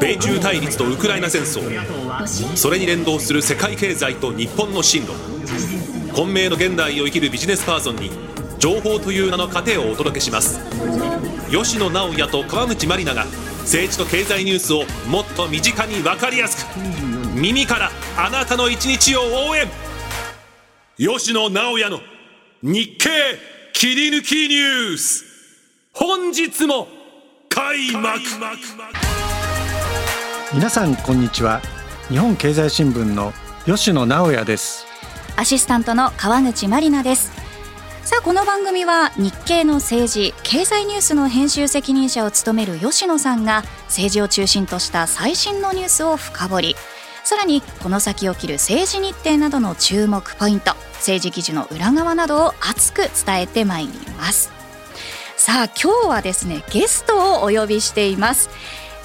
[0.00, 1.60] 米中対立とウクライナ戦争。
[2.56, 5.12] それに連動する世界経済と日本の進路。
[6.14, 8.10] 混迷の現代を生きるビジネスパーソンに
[8.58, 10.60] 情報という名の糧をお届けします。
[11.50, 13.24] 吉野直也と川口真里奈が
[13.62, 16.78] 政治と経済ニュースをもっと身近に分かりやすく。
[17.34, 19.68] 耳からあなたの一日を応援。
[20.96, 22.00] 吉野直也の
[22.62, 23.08] 日経
[23.72, 25.24] 切り抜きニュース。
[25.92, 26.99] 本日も
[27.60, 28.18] 開幕。
[30.54, 31.60] 皆さんこんにちは。
[32.08, 33.34] 日本経済新聞の
[33.66, 34.86] 吉野直也です。
[35.36, 37.30] アシスタントの川口真里奈です。
[38.02, 46.76] さあこの番組は日経の政治経済ニュースの編集責任者を務める吉野さんが政治を中心とした最新のニュースを深掘り。
[47.24, 54.59] さらにこの先起きる政治日程などの注目ポイント政治記事の裏側などを熱く伝えてまいります。
[55.40, 58.50] さあ今日はですねゲストをお呼びしています。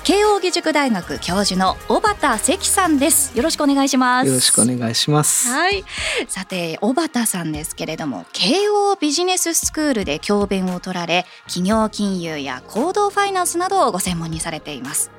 [0.04, 3.38] 慶應義塾大学教授の小畑関さんです。
[3.38, 4.28] よろしくお願いします。
[4.28, 5.48] よろしくお願いします。
[5.48, 5.86] はい。
[6.28, 15.12] さて小畑さんですけれども慶應ビジネススクールで教鞭を取られ企業金融や行動ファイナンスなどをご専門にされています。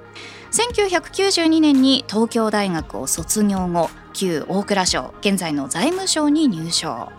[0.52, 7.10] 1992年に東京大学を卒業後旧大蔵省現在の財務省に入省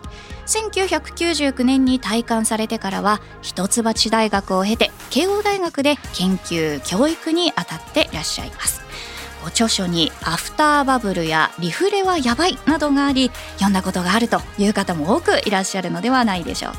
[0.48, 8.82] 1999年に退官されてからは一橋大学を経て慶応大学で研究教育に当たっていらっしゃいます。
[9.42, 16.78] ご著書に「アフターバブル」や「リフレはやばい」などがあり読んだことがあるという方も多くいらっしゃるのではないでしょうか。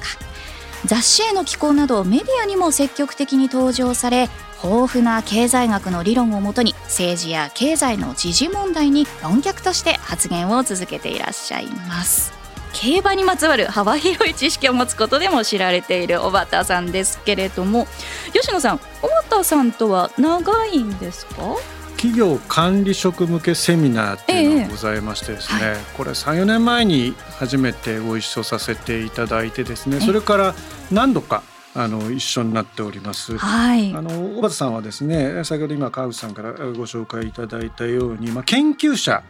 [0.86, 4.30] 雑誌への寄稿などメディアにも積極的に登場され
[4.64, 12.39] 豊富な経済学の理論をもとに政治や経済の時事問題に論客として発言を続けていらっしゃいます。
[12.74, 17.88] 競馬にまつわる幅広い知識を持つことでも知られている小畑さんですけれども
[18.34, 21.56] 吉野さん小畑さんとは長いんですか？
[21.98, 30.56] 企業管理職向けセミナーっていうのがございましてですね、ええはい、これ34年前に初めてご一緒させていただいてですねそれから
[30.92, 31.44] 何度か
[31.76, 33.38] あの一緒になっております。
[33.38, 39.24] はい、あの小畑さんはですね先ほど今川口さんからご紹介いただいたように、まあ、研究者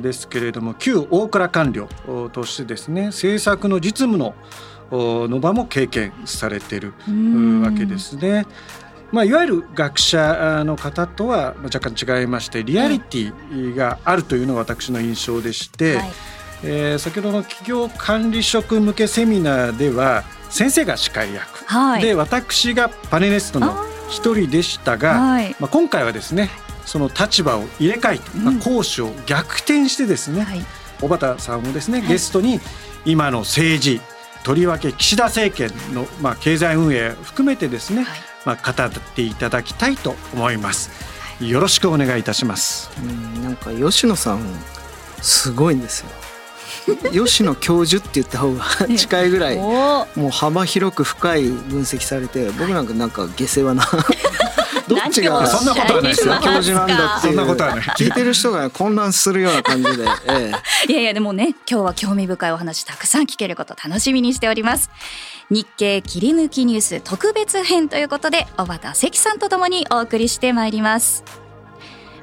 [0.00, 1.88] ですけれども旧大蔵官僚
[2.32, 4.34] としてですね政策の実務の
[4.90, 6.94] の場も経験されている
[7.62, 8.46] わけですね。
[9.10, 16.10] まあ、いわゆる学者の方とは若干違いましてリアリティがあるというのが私の印象でして、はい、
[16.62, 23.74] えー、先ほどの企業管理職向けセミナーでは先生が司会役、はい、で私がパネリストの
[24.08, 26.50] 一人でしたが、はい、まあ、今回はですね
[26.84, 30.46] その立場を入れ替えて、まあ、講師を逆転してですね、
[31.02, 32.60] 小畑さんをですね、ゲストに
[33.04, 34.00] 今の政治
[34.42, 38.06] とりわけ岸田政権の、まあ、経済運営含めてですね、
[38.46, 40.90] まあ、語っていただきたいと思います。
[41.44, 42.90] よろしくお願いいたします。
[43.02, 44.40] うんなんか吉野さん
[45.20, 46.27] すごいんですよ。
[47.12, 48.64] 吉野教授って言った方が
[48.96, 53.84] 近いぐらいもう幅広く深い分析されて僕なんかなんか下世話な
[54.88, 56.34] どっちがそんなことはないですよ。
[56.42, 57.38] 教授なんだっていう。
[57.38, 60.52] 聞いてる人が混乱するような感じで、え
[60.88, 64.88] え、 いやいやでもね今日は興味深いお話たくさん聞けること楽しみにしております。
[65.50, 71.22] 日経切り抜きニュース特別編ということで小畑関さんとともにお送りしてまいります。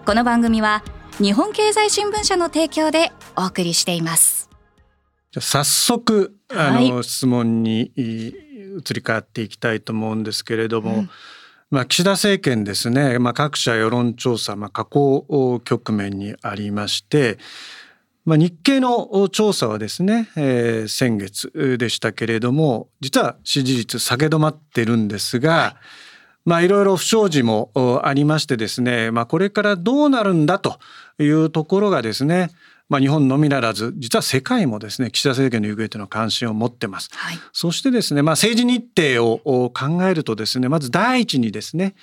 [0.05, 0.83] この番組は
[1.17, 4.44] 日本経済新聞社の提供でお送りしています
[5.35, 11.09] じゃ早速あの、はい、質問に移り変わっていきたいと思うんですけれども、うん、
[11.69, 17.38] まあ、岸田政権ですね、まあ、各社世論調査、まあ、下降局面にありまして、
[18.24, 25.75] まあ、日経の調査はですね、えー、先月でしたけれども実は支持率下げ止まってるんですが、はい。
[26.45, 27.72] まあいろいろ不祥事も
[28.03, 30.78] ありましてですね、まあこれからどうなるんだと
[31.18, 32.51] いうところがですね、
[32.88, 37.09] まあ、日本のみならず実は世界もですね岸田政権の行方というのは関心を持ってます。
[37.13, 41.95] はい、そしてですね、まあ、政治日程を考えるとですねまず第一にですね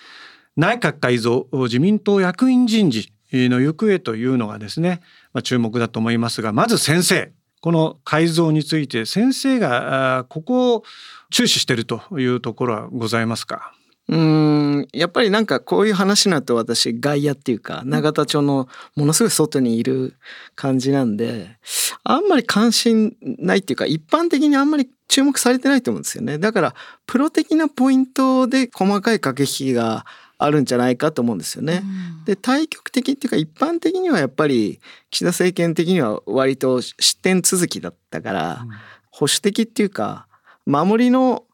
[0.57, 5.01] 内閣改造自民党役員人事の行方というのがですね、
[5.33, 10.85] まあ、注目だと思いますがまず先生この改造について先生がここを
[11.31, 13.73] 注視しているというところはございますか？
[14.09, 20.17] うんやっぱりなんかこういう話になると私外野っていうか永田町のものすごい外にいる
[20.55, 21.57] 感じなんで
[22.03, 26.39] あんまり関心ないっていうか一般的にあんまり注目されてないと思うんですよね。
[26.39, 26.75] だから
[27.07, 30.05] プロ的なポイントで細かい駆け引きが
[30.39, 31.83] あるんじゃないかと思うんですよね。
[32.25, 38.67] で対極的っていうか一般的にはやっぱり岸田政権的には割と失点続きだったから、
[39.11, 40.27] 保守的っていうか
[40.67, 41.45] 守りの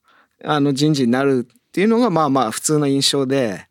[0.44, 3.68] あの人事になるっていうのがまあまあ普通の印象で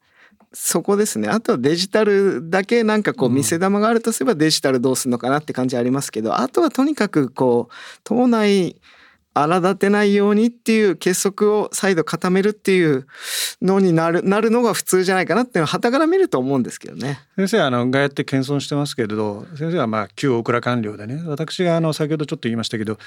[0.53, 7.73] そこですねあとはデジタルだけなんかこう見せ玉があるとすればデジタルどうするのかなって感じありますけどあとはとにかくこう
[8.05, 8.77] 党内
[9.33, 13.07] 荒立てないようにっていう結束を再度固めるっていう
[13.61, 17.19] のになるなるのが普通じゃないかなっていうのは旗から見ると思うんですけどね。
[17.35, 22.97] 先生あの外野って謙遜してますけれど先生はまあ旧大蔵官僚でね私があの先ほどちょっと言いましたけど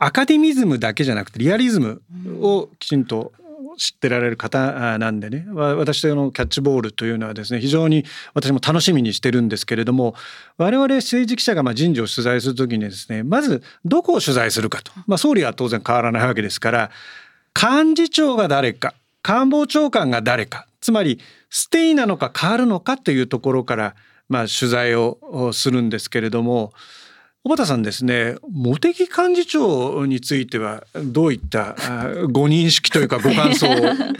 [0.00, 2.02] アカデミズムだけじゃなくてリアリズム
[2.40, 3.32] をきちんと
[3.76, 5.46] 知ってられる方なんでね。
[5.50, 8.04] 私のキャッチボールというのはですね非常に
[8.34, 10.14] 私も楽しみにしてるんですけれども
[10.56, 16.90] 我々政治記者がま人事を取材する時にですねまずどこを取材するかと、まあ、総理は当然変わらないわけですから
[17.54, 21.20] 幹事長が誰か官房長官が誰かつまり
[21.50, 23.94] ステイなのか変わるのかというところから
[24.28, 26.72] まあ取材をするんですけれども
[27.42, 31.74] 小畑さんですね茂木幹事長についてはどういった
[32.30, 33.70] ご認識というかご感想を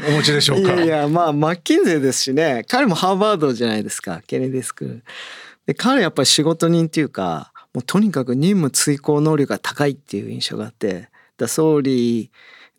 [0.08, 0.74] お持ちでしょうか？
[0.82, 2.64] いやまあマッキンゼーですしね。
[2.66, 4.22] 彼もハーバードじゃないですか。
[4.26, 5.02] ケネディスク。
[5.66, 12.30] で彼やっぱり仕事人っていうかもうとにかく任務遂行能力が高いっていう印象があってだ総理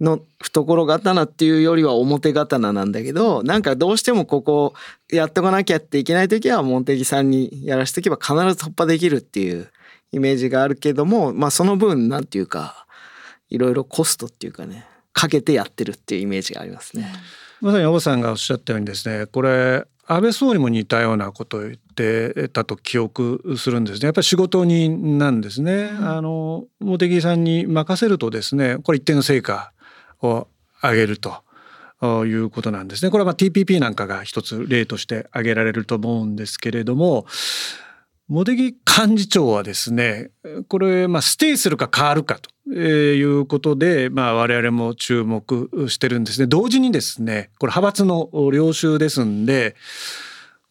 [0.01, 4.73] の懐刀っていうよりは表刀なんだけどなんかどうしてもここ
[5.11, 9.67] やっとかなきゃっていけない時は茂木さんにやらしておけば必ず突破できるっていう
[10.11, 12.85] イメージがあるけども、まあその分なんていうか、
[13.49, 17.11] いろいろコストっていうかね、かけてやってるっていうイメージがありますね。
[17.61, 24.05] まさに大さんがおっしゃったようにですね、これ安倍総理も似たようなことを言ってたと記憶するんですね。
[24.07, 25.91] やっぱり仕事人なんですね。
[25.93, 29.71] うん、あの茂木さんに任せるとですね、これ一定の成果
[30.21, 30.47] を
[30.81, 31.43] 上げると。
[32.03, 33.11] いうことなんですね。
[33.11, 37.27] これはまあ TPP なんかが一つ例として挙げられると思うんですけれども、
[38.31, 40.31] 茂木幹事長はですね
[40.69, 46.47] これ、まあ、ステイするか変わるかということで、まあ、我々も注目してるんですね。
[46.47, 49.75] 同時にですねこれ派閥の領袖ですんで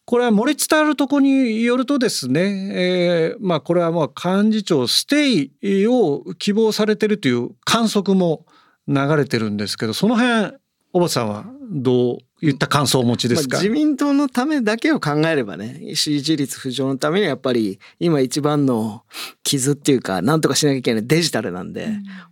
[0.05, 8.47] これは漏れ伝わるとこによるとですね、えー、まあこれはもう幹事長ステイを希望されてるという観測も
[8.87, 10.57] 流れてるんですけどその辺
[10.93, 19.03] 小畑さんはどういった感想をお持ちですか、まあ、自民党のためだけを考えればね支持率浮上のためにはやっぱり今一番の
[19.43, 21.87] 傷っていうか何とかしなきゃいけないデジタルなんで、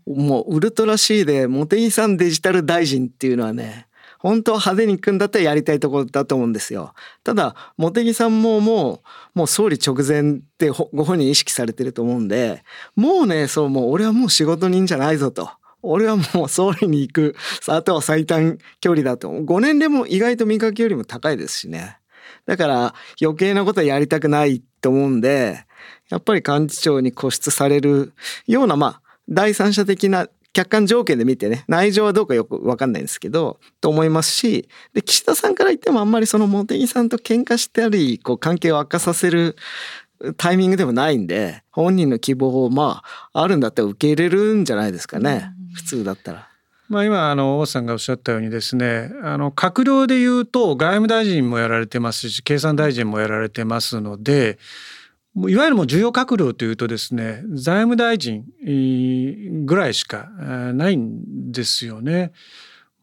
[0.05, 3.87] うん、もうウルトラ C で茂木さんデジタル大臣っていうのはね
[4.17, 6.93] 本当は派手に行くんだったらやりたいところだと思うんですよ。
[7.23, 8.99] ただ茂木さんももう
[9.33, 12.63] もう総理直前ってご本人意識されてると思うんで
[12.97, 15.49] もうねそうもう俺はもう仕事人じゃないぞと。
[15.81, 17.35] 俺はもう総理に行く
[17.67, 21.99] あとは最短距離だと5年でも意外と見かけよりも高いですしね。
[22.45, 25.65] だから余計なことはやりたくないと思うんで
[26.09, 28.13] やっぱり幹事長に固執される
[28.47, 39.55] ようなまあ第三者的な客観条件で見てね内情はどうかよく分かんないんですけどと思いますしで岸田さんから言ってもあんまりその茂木さんと喧嘩したりこう関係を悪化させる
[40.37, 46.49] タイミングでもないんで本人の希望をまああるんだったら受け入れるんじゃないですかね、普通だったら。
[46.89, 54.57] まあ、今あの大さんがおっしゃったようにですねあの閣僚でいうと外務大臣もやられてますし経産大臣もやられてますので
[55.35, 58.43] いわゆるもう重要閣僚というとですね財務大臣
[59.65, 60.29] ぐらいしか
[60.73, 62.31] ないんですよね。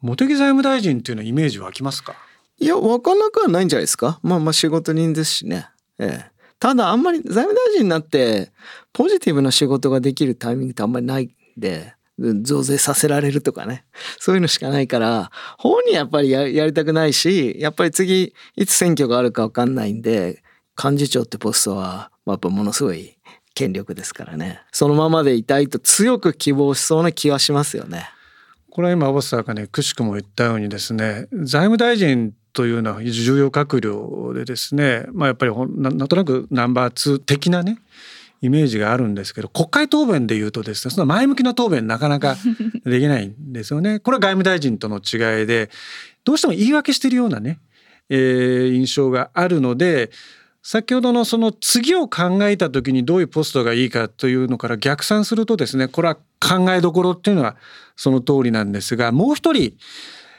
[0.03, 2.17] 茂木財務大臣っていうのはイメージ湧きますか？
[2.59, 5.69] いや湧かなくはないんじゃないですかまあまあ仕事人ですしね。
[6.01, 8.51] ええただあんまり財務大臣になって
[8.93, 13.85] ポジティブな仕事ができるタイミングってあんまりないんで増税させられるとかね
[14.19, 20.43] そういうのしかないから本人やっぱりやりたくないしやっぱり次いつ選挙があるか分かんないんで
[20.83, 23.17] 幹事長ってポストはやっぱものすごい
[23.55, 28.11] 権力ですからねそのままでいたいと強く希望しそうな気はしますよね。
[28.71, 37.79] これは今小畑さんがねくしくも言ったようにですね財務大臣というのは重要閣僚でですね、まあ、やっぱりなんとなくナンバー2的なね
[38.43, 42.37] イメージがあるんですけど国会答弁でいうとですねその前向きな答弁なかなか
[42.85, 43.99] できないんですよね。
[43.99, 45.71] これは外務大臣との違いで
[46.25, 47.61] どうしても言い訳してるようなね、
[48.09, 50.11] えー、印象があるので
[50.63, 57.57] 先ほどのその次を考えた時にどういうポストがいいかというのから逆算するとですねこれは考えどころっていうのは
[57.95, 59.75] その通りなんですがもう一人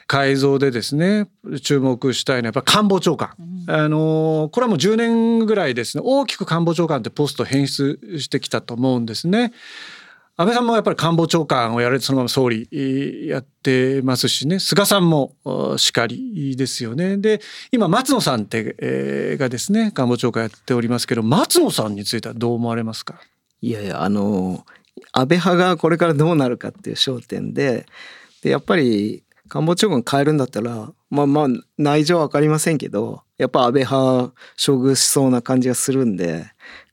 [0.08, 1.28] 改造でですね
[1.62, 9.52] 注目したいのはやっぱ官房長官、うん、あのこれはもう10年ぐらいですね大きく官房長官ってポスト変出してきたと思うんですね。
[10.40, 12.68] 安倍さんもやっぱり官房長官をやられてそのまま総理
[13.26, 14.60] やってますしね。
[14.60, 15.34] 菅さんも
[15.78, 17.16] しかりですよね。
[17.16, 17.40] で
[17.72, 23.20] 今松野さんって、えー、がですね官房長官やっておりますけど松野さんについてはどう思われますか？
[23.60, 24.64] いやいやあの
[25.12, 27.84] 安倍派がこれからどうなるかっていう焦点で
[28.42, 36.46] でやっぱり官房長官変えるんだったらまあまあ内情は分かりませんけどやっぱ安倍派処遇しそうな感じがするんで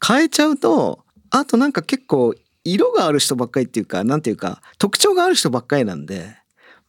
[0.06, 2.34] 変えちゃうとあとなんか結構
[2.64, 6.36] 色がある人ばっかりっていうかなんていうか特徴がある人ばっかりなんで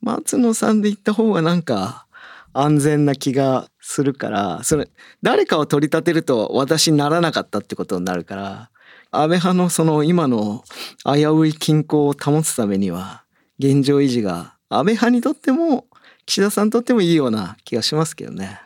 [0.01, 2.07] 松野さんで行った方がなんか
[2.53, 4.89] 安全な気がするからそれ
[5.23, 8.71] 誰かを取り立てると私にならなかったってことになるから
[9.11, 10.65] 安倍派のその今の
[11.05, 13.25] 危うい均衡を保つためには
[13.59, 15.87] 現状維持が安倍派にとっても
[16.27, 18.61] 岸田さんにとってもいいような気がしますけどね。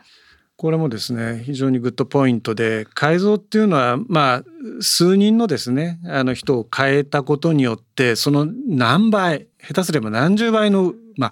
[0.61, 4.43] これもですね非常にグッドポイントで改造っていうのはまあ
[4.79, 11.31] 数人のですねあの人を変えたことによってその何倍下手すれば何十倍のまあ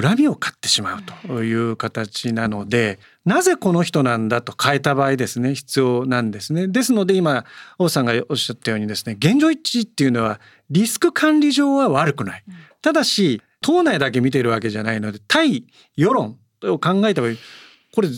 [0.00, 6.66] 恨みを買ってしまうという形なのでなぜこの人なんだと変えた場合ですね必要なんですね。
[6.66, 7.44] ですので今
[7.78, 12.44] 王さんがおっしゃったようにですね現状一致っていうのはリスク管理上は悪くない。
[12.80, 15.64] ただし党内だけ見てるわけじゃないので対
[15.96, 17.32] 世論を考えた場合
[17.94, 18.08] これ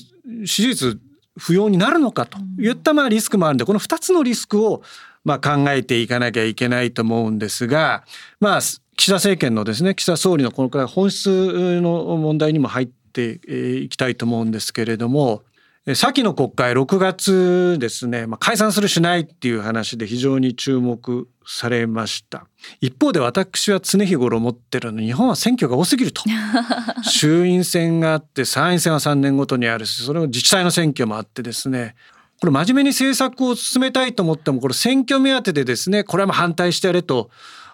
[0.45, 1.01] 支持率
[1.37, 4.83] 不要になるのかといったまあリスクもあるんでこの2つのリスクを
[5.25, 8.05] ま考えていかなきゃいけないと思うんですが
[8.41, 13.41] まあ岸田政権のですね岸田総理のこのくらい本質の問題にも入って
[13.83, 15.43] いきたいと思うんですけれども
[15.95, 22.47] 先の国会6月ですね、まあ、解散するしないっていう話で非常に注目されました。
[22.81, 26.23] 一方で私は常日頃思ってるの日本は選挙が多すぎると。
[27.03, 31.95] 衆院選があって参院選は3年ごとにあるしそれを自治体の選挙もあってですね。
[32.41, 37.31] これ真面目に政策を進めたいと思ってもこれ選挙目当てでですねこれはもう反対してやれと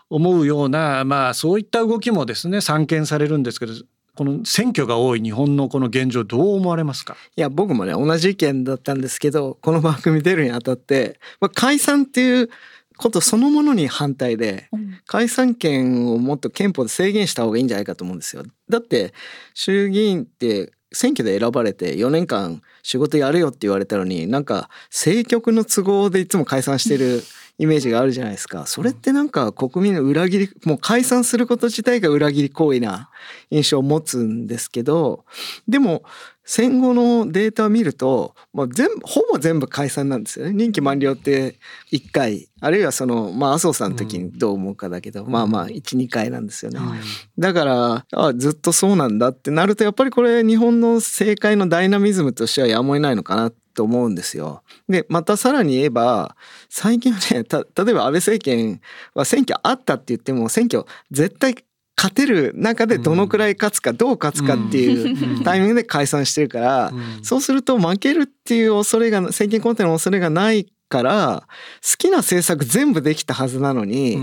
[0.09, 3.73] 思うようなまあそういった動きもですね散見されるんですけど
[4.14, 7.16] この選挙が多い日本のこの現状どう思われますか？
[7.37, 12.49] いや僕もね同じ意見だったんですけどこの番組出るにあたって、まあ、解散っていう
[12.97, 14.68] ことそのものに反対で、
[15.06, 18.44] 解散権をもっと憲法で制限した方がいいんじゃないかと思うんですよ。
[18.68, 19.12] だって
[19.52, 27.25] 衆議院って選挙で選ばれて4年間仕事やるよって言われたのになんか政局の都合でいつも解散してる
[27.58, 28.66] イメージがあるじゃないですか。
[28.66, 33.11] それってなんか国民の裏切り、もう解散すること自体が裏切り行為な
[33.50, 35.25] 印象を持つんですけど、
[35.68, 36.02] でも
[36.44, 40.52] 戦後のデータを見ると、まあ、全部ほぼ全部解散なんですよね。
[40.52, 41.54] 任期満了って
[41.90, 47.00] 1回あるいはそのまあ麻生さんの時にどう思うかだけど、うん、まあまあ12回なんですよね、うん、
[47.38, 54.62] だからあずっとそうなんだってなるとやっぱりこれ日本の政界のダイナミズムとしてはやむを得ないのかなと思うんですよ。
[54.88, 56.37] でまたさらに言えば
[56.69, 58.81] 最近はね例えば安倍政権
[59.14, 61.54] は選挙あったって言っても選挙絶対
[61.97, 71.45] 勝てる中でどのくらい勝つかどう勝つかっていうタイミングで解散してるからそうすると負けるっていう恐れが政権交代の恐れがないから
[71.83, 74.19] 好きな政策全部できたはずなのに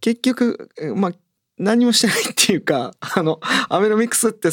[0.00, 1.12] 結局まあ
[1.58, 4.50] 何もしてないっていうかあのアベノミクスって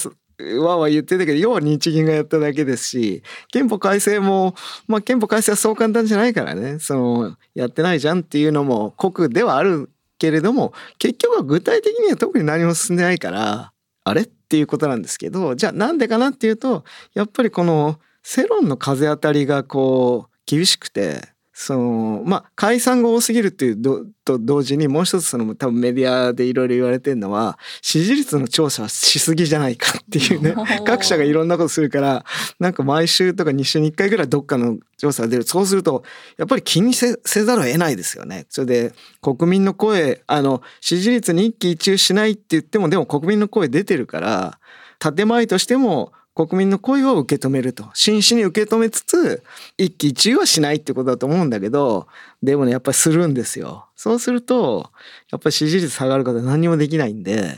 [0.62, 4.56] わわ言ってたけど要は日銀がやっただけですし憲法改正も
[4.88, 6.80] まあ憲法改正はそう簡単じゃないからね。
[6.80, 13.72] そのやってないじゃんっていうのも酷ではあるけれども結局は具体的には特に何も進んでないから
[14.04, 21.22] あれっていうことなんですけどじゃあなんでかなっていうとやっぱりこの世論の風当たりがこう厳しくて
[21.62, 30.56] そのまあ解散が多すぎるっていうと同時にもう一つその多分メディアでいろいろ言われてるのは支持率の調査はしすぎじゃないかっていうね
[30.88, 32.24] 各社がいろんなことするから
[32.62, 36.06] なんか毎週とか2週に1回ぐらいどっかの調査が出るそうすると
[36.38, 38.46] やっぱり気にせざるを得ないですよね。
[38.50, 44.60] それで国民の声あの支持率に一喜一憂しないって言ってもでも国民の声出てるから
[44.98, 46.14] 建前としても
[46.48, 47.90] 国民の声を受け止めると。
[47.94, 49.44] 真摯に受け止めつつ
[49.78, 52.08] 一喜一憂はしないってことだと思うんだけど
[52.42, 53.88] でもねやっぱりするんですよ。
[53.98, 54.90] そうすると
[55.32, 57.58] やっぱり支持率下がることは何にもできないんで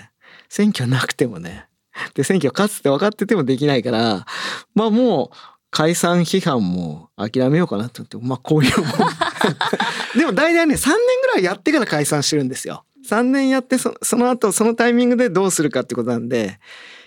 [0.49, 1.67] 選挙なくてもね。
[2.15, 4.25] で選挙勝つって分かっててもできないから
[4.73, 5.37] まあもう
[5.69, 8.89] 解散批判も諦めようかなと思ってまあこういうもん。
[10.17, 12.83] でも大体ね3年ぐらいやってから解散してるんですよ。
[13.07, 16.59] 3年やってその後そのタイミングでどうするかってことなんで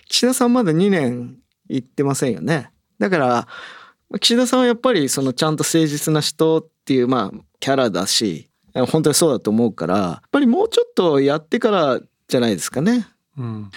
[0.07, 1.35] 岸田さんまだ2年
[1.69, 2.69] 言ってませんよね。
[2.99, 3.47] だから
[4.19, 13.07] 岸田さんはやっぱりそのちゃんと誠実な人っていうまあキャラだし本当にそうだと思うからやっぱりもうちょっとやってからじゃないですかね。
[13.37, 13.69] うん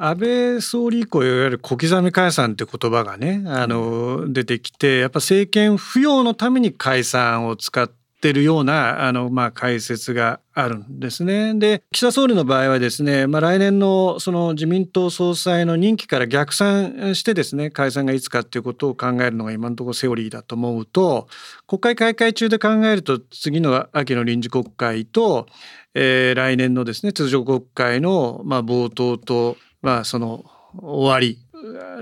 [0.00, 11.54] 安倍総理以降いわゆる小刻み解散って言葉がねあの出てきてやっぱ政権浮揚のために解散を使っってるようなあの、まあ、解説があるんですね。
[11.54, 21.28] で岸田総理の場合はですね、まあ、来年のその自民党総裁の任期から逆算してですね解散がいつかっていうことを考えるのが今のところセオリーだと思うと
[21.68, 25.46] 国会開会中で考えると次の秋の臨時国会と、
[25.94, 30.44] えー、来年のですね通常国会の、まあ、冒頭と、まあ、その
[30.82, 31.38] 終わり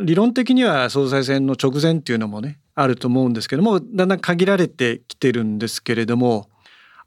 [0.03, 6.49] 理論的には総裁選の直前っていうのもねあると思うんですけどもだんだん限られてきてるんですけれども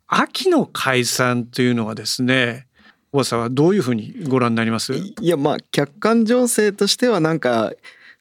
[0.07, 2.65] 秋の解散というのはですね
[3.11, 4.93] 大さんはどういうふうにご覧になります？
[4.93, 7.71] いやまあ客観情勢としてはなんか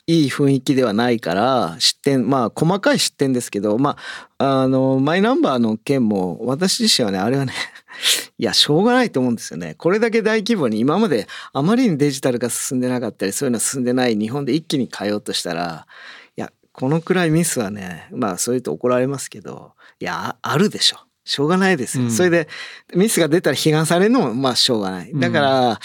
[0.07, 3.97] いい雰囲気ではないから失点まあ細かい失点ですけどま
[4.39, 7.53] ああのマイナンバーの件も私自身はねあれはね
[8.39, 9.75] いやしょうがないと思うんですよね。
[9.77, 15.87] これだけ大規模に今まであまりにデジタルが進んでなかったりそういうの進んでない日本で一気に変えようとしたら
[16.79, 20.99] このくらいミスはねまあそういうと怒られますけどいやあるでしょ。
[21.25, 22.49] しょうがないですよ、うん、それで
[22.95, 25.13] ミスが出たら批判されるのもまあしょうがない。
[25.13, 25.77] だから、うん、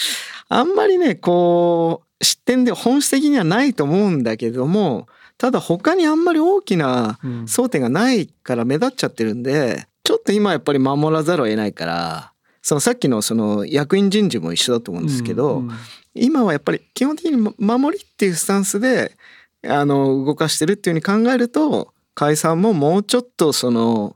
[0.47, 5.07] あんまりねこう失点で本質的にはないと思うんだけども
[5.37, 15.73] ただ他にあんまり大きな争点がないから目立っちゃってるんで、ちょっと今やっぱり守らざるを得ないからそのさっきのその役員人事も一緒だと思うんですけど、うんうん、
[16.13, 19.17] 今はやっぱり基本的に守りっていうスタンスで
[19.67, 24.15] あの動かしてるっていうふうに考えると解散ももうちょっとその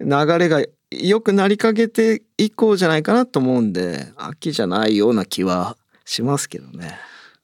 [0.00, 6.98] 流れが良くなりかけていこうじゃないかなと思うんで秋じゃないような気はしますけどね。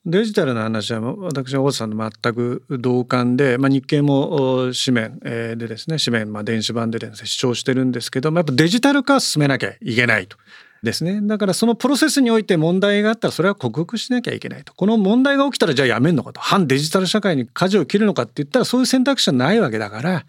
[0.06, 10.38] デジタルの話は私は大津さんの全く同感で、まあ、日経も紙面でですね紙面、まあ、電子版でですね主張してるんですけどもやっぱデジタル化進めなきゃいけないと。
[10.82, 14.72] ですね、だからそのプロセスにおいて問題があったらそれは克服しなきゃいけないと。
[14.74, 16.40] この問題が起きたらじゃあやめんのかと。
[16.40, 20.10] 反デジタル社会に舵を切るのかって言ったらそういう選択肢はないわけだから。
[20.10, 20.24] やっ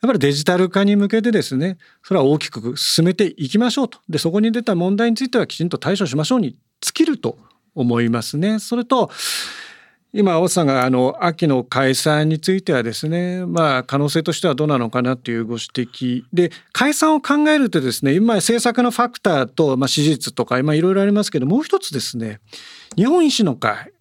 [0.00, 3.98] ぱりデジタル化に向けてですねそれは大きく進めていきましょうと。
[4.08, 7.36] でそこに出た問題についてはきちんと対処しましょうに尽きると
[7.74, 8.60] 思いますね。
[8.60, 9.10] それと
[10.12, 16.24] 今大さんがあの秋の解散についてはですねまあ可能性としてはどうなのかなというご指摘。
[16.32, 22.40] で解散を考えるとですね今政策のファクターと、まあ、支持率とかいろいろありますけどもう一つですね
[22.96, 23.92] 日本維新の会、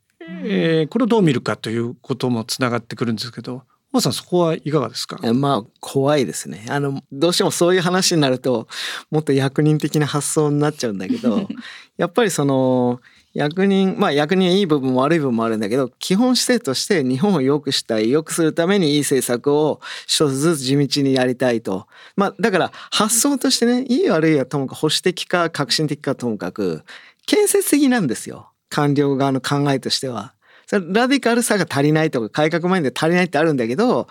[0.44, 5.18] えー、これをどう見るかということもつながってくるんですけど大さんそこはいかがですか？
[5.34, 6.66] まあ怖いですね。
[6.70, 8.68] あのどうしてもそういう話になると
[9.10, 11.48] もっと役人的な発想になっちゃうんだけど
[11.98, 13.00] やっぱりその
[13.38, 26.84] 役人まあ役人いい部分も悪い部分もあるんだけど基本姿勢として日本を良くしたい良くするためにいい政策を一つずつ地道にやりたいとまあだから発想としてねいい悪いはともかく保守的か革新的かともかく
[27.28, 30.34] 建設的なんですよ官僚側の考えとしては。
[30.66, 34.08] それラディカルさが足りないとか改革前で足りないってあるんだけど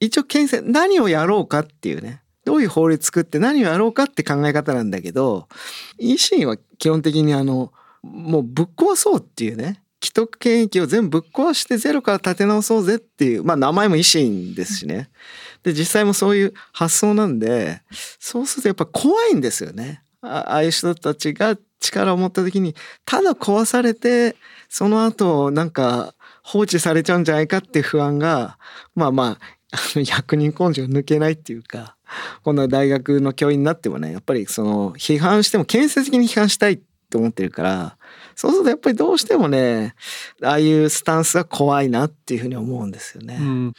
[0.00, 5.48] 一応建設何をやろうかっていうねどういう法律作って何をやろうかって考え方なんだけど
[6.00, 9.82] 維新は基本的にあのもうぶっ壊そうっていうね。
[10.02, 15.10] 既得権益を全部ぶっ壊してゼロから立て直そうぜっていうまあ名前も維新ですしね。
[15.64, 17.82] で実際もそういう発想なんで
[18.20, 20.02] そうするとやっぱ怖いんですよね。
[20.22, 24.36] ああいう人たちが力を持った時にただ壊されて
[24.68, 28.58] その後なんか放置されちゃうんじゃないかっていう不安が
[28.94, 31.96] まあまあ役人根性抜けないっていうか
[32.42, 37.96] この大学の教員になってもねやっぱりその批判しても建設的に批判したいっと思ってるから
[38.36, 39.94] そうするとやっぱりどうしてもね
[40.42, 43.38] ああいうスタンスが怖いなっていうふうに思うんですよね。
[43.40, 43.72] うん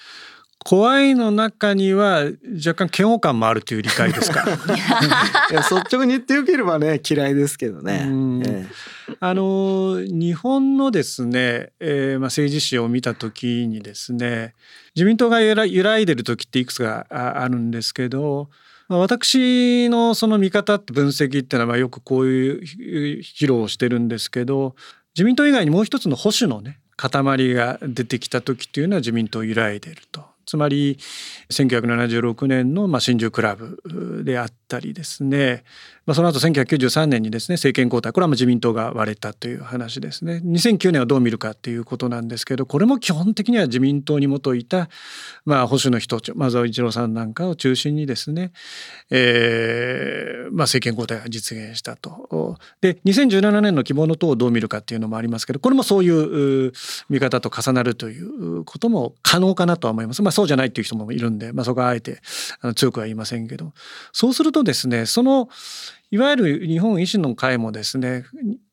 [0.65, 2.25] 怖いの中には
[2.65, 4.43] 若干嫌悪感もあるという理解ですか？
[5.49, 8.05] いや率直に言ってよければね嫌いですけどね。
[8.45, 8.67] え
[9.09, 14.53] え、あの日本のですね、えーまあ、政治史を見た時にですね
[14.97, 18.49] 自民党が揺ら揺らいでる時っていくつかあるんですけど
[18.97, 22.62] 私のその見方って分析っていうのはまあよくこういう
[23.21, 24.75] 披露をしてるんですけど
[25.15, 30.25] 自民党以外にもう一つの保守のね塊が出てきた時っていうのは自民党揺らいでると。
[30.45, 30.97] つまり
[31.52, 35.63] 1976年のまあ新宿クラブであったりですね、
[36.05, 44.89] まあ、その後1993年にですね政権交代これはま自民党が割れたという話ですね2009年はどう見るかっていうことなんですけどこれも基本的には自民党に基いた、
[45.43, 48.51] まあ、保守の人松尾一郎さんなんかを中心にですね、
[49.10, 52.58] えーまあ、政権交代が実現したと。
[52.82, 56.71] で2017年の希望の党をどう見るかっていうのもありますけどこれもそういう
[57.10, 60.21] 見方と重なるということも可能かなとは思います。
[60.21, 62.19] まあそうじゃないっていう人もいるんで、まあ、そこはあえて
[62.75, 63.73] 強くは言いませんけど
[64.12, 65.49] そうするとですねその
[66.11, 68.25] いわゆる日本維新の会もですね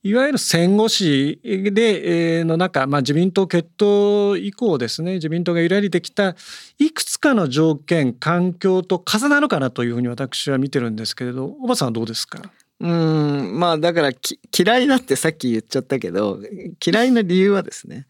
[0.03, 6.35] いわゆる戦後史で、え、の中、まあ、自民党決闘以降ですね自民党が揺らりできた
[6.79, 12.41] いくつかの条件環境と重なるかなというふうに私は見てるんですけれどおばさんはどうですか？
[12.79, 13.59] うん。
[13.59, 14.11] まあだから
[14.57, 16.39] 嫌いだってさっき言っちゃったけど
[16.85, 18.07] 嫌いな理由はですね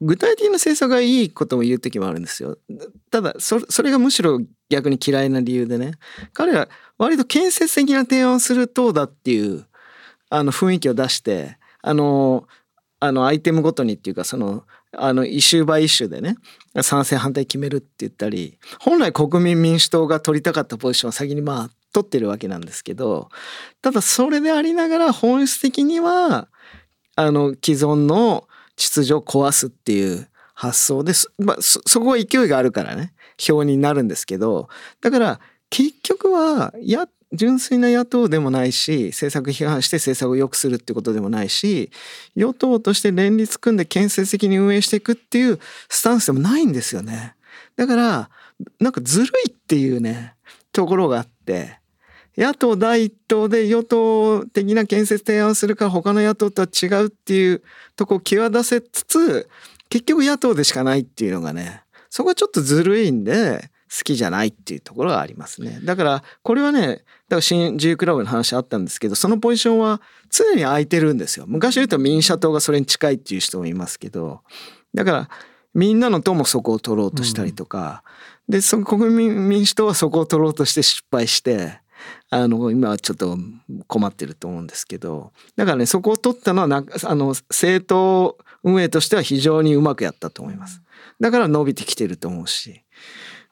[0.00, 2.58] 具体的な政策がいいことも言う時もあるんですよ。
[3.10, 5.92] ただそれがむしろ逆に嫌いな理由でね
[6.32, 9.66] 彼は割と建設的な提案をする党だっていう
[10.30, 12.48] あの雰囲気を出してあの
[12.98, 14.64] あのアイテムごとにっていうかその
[14.96, 16.36] あのイシューバイイシューでね
[16.82, 23.28] 賛成反対決めるって言ったり本来国民民主党が取りたかったポジションを先にまあ取ってるわけなんですけど
[23.80, 26.48] ただそれでありながら本質的には
[27.16, 33.12] あの既存の秩序を壊すっていう発想です、まあ、そそこは勢いがあるからね
[33.48, 34.68] 表になるんですけど
[35.00, 41.90] だから結局はや純粋な野党でもないし政策批判して政策を良くするってことでもないし
[42.36, 47.34] 与党として連立組んで建設的に運営していくっていうスタンスでもないんですよね。
[47.76, 48.30] だから
[48.80, 50.34] なんかずるいっていうね
[50.72, 51.78] ところがあって
[52.36, 57.62] 野党第一党で与党的な建設提案するから他の野党とは違うっていう
[57.96, 59.48] とこを際立せつつ
[59.88, 65.78] 結局野党でしかないっていうのがねそこはちょっとずるいんで好きじゃないっていうところがありますね。
[65.84, 67.04] だからこれはね、だか
[67.36, 71.44] ら新自由クラブの話あったんですけど、そのポジションは常に空いてるんですよ。
[71.46, 74.40] 昔言うと民社党がそれに近いっていう人もいますけど、
[74.94, 75.28] だから
[75.74, 78.02] みんなの党もそこを取ろうとしたりとか、
[78.48, 81.80] うん、で、その国民民主党はそこを取ろうとして失敗して、
[82.30, 83.36] あの今はちょっと
[83.86, 90.82] 困ってると思うんですけどだからねそこを取ったのはなあの政党運営としては非常にうまくやったと思います
[91.20, 92.82] だから伸びてきてると思うし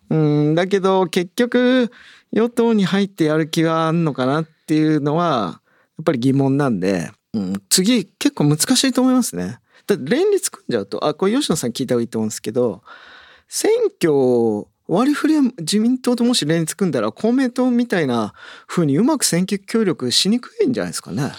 [0.08, 1.90] うんだけど結局
[2.32, 5.60] 与党に入ってやる気があんのかなっていうのは
[5.98, 9.58] やっぱり疑問なんで、うん、次結構難しいと思いますね。
[9.86, 12.82] だって連立組んじゃうとあこれ吉野さん聞いた方がいいと思うんですけど
[13.48, 18.34] 選挙割り振りは自民党ともし連立組んだら公明党みたいな
[18.66, 21.30] 風にうまく選挙協力しにくいんじゃないですかね。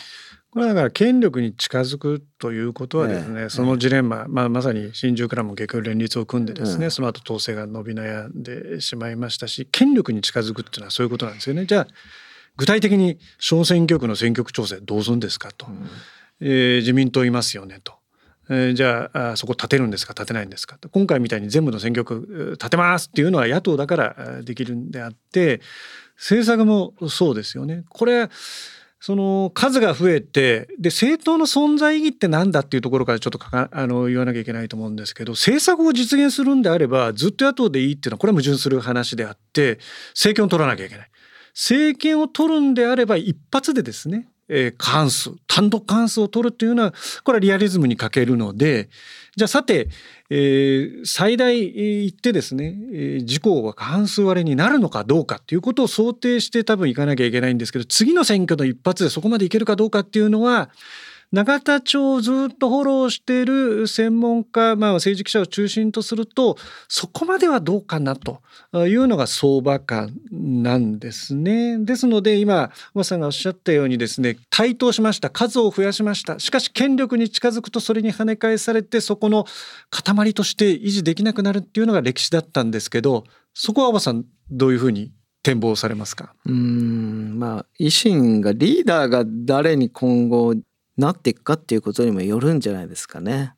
[0.51, 11.65] これはだから権力に近づくということはですね、そのジレンマ、まあ、まさに新宿からも結局連立を組んでですね、その後統制が伸び悩んでしまいましたし権力に近づくっていうのはそういうことなんですよね。
[11.65, 11.87] じゃあ
[12.55, 15.89] 具体的に小選挙区の選挙区調整どうするんですかと、うん、
[16.41, 18.00] えー、自民党いますよねと。
[18.49, 25.61] えー、じゃあそこ立てるんですか立てないんですか今回みたいに全部の選挙区立てますっていうのは野党だからできるんであって
[26.17, 27.83] 政策もそうですよね。
[27.89, 28.29] これ
[29.03, 41.11] その数が増えてで政党の存在意義って何だっていうところからちょっとかあの言わなきゃいけないと思うんですけど政策を実現するんであればずっと野党でいいっていうのはこれは矛盾する話であって政権を取らなきゃいけない。
[41.53, 48.89] 政権を取るんであれば一発でですね、えー、過半数単独関数を取るというのはこれはリアリズムに欠けるので
[49.37, 49.87] じゃあさて、
[50.29, 60.69] えー、最大言ってですね、えー、自公が過半数割れになるのかどうかっていうことを想定して多分いかなきゃいけないんですけど次の選挙の一発でそこまでいけるかどうかっていうのは
[61.31, 66.57] 永田町をずっとフォローしている専門家、まあ、政治記者を中心とすると
[66.89, 68.41] そこまではどうかなと
[68.73, 71.77] いうのが相場感なんですね。
[71.77, 79.45] ですので今馬さんがおっしゃったようにですね台頭しました数を増やしましたしかし権力に近づくとそれに跳ね返されてそこの
[79.89, 85.11] 塊として維持できなくなるっていうのが歴史だったんですけどそこは馬さんどういうふうに
[85.43, 86.35] 展望されますか？
[86.45, 90.55] うんまあ維新がリーダーが誰に今後
[91.01, 93.55] なっていくかっていうことにもよるんじゃないですかね。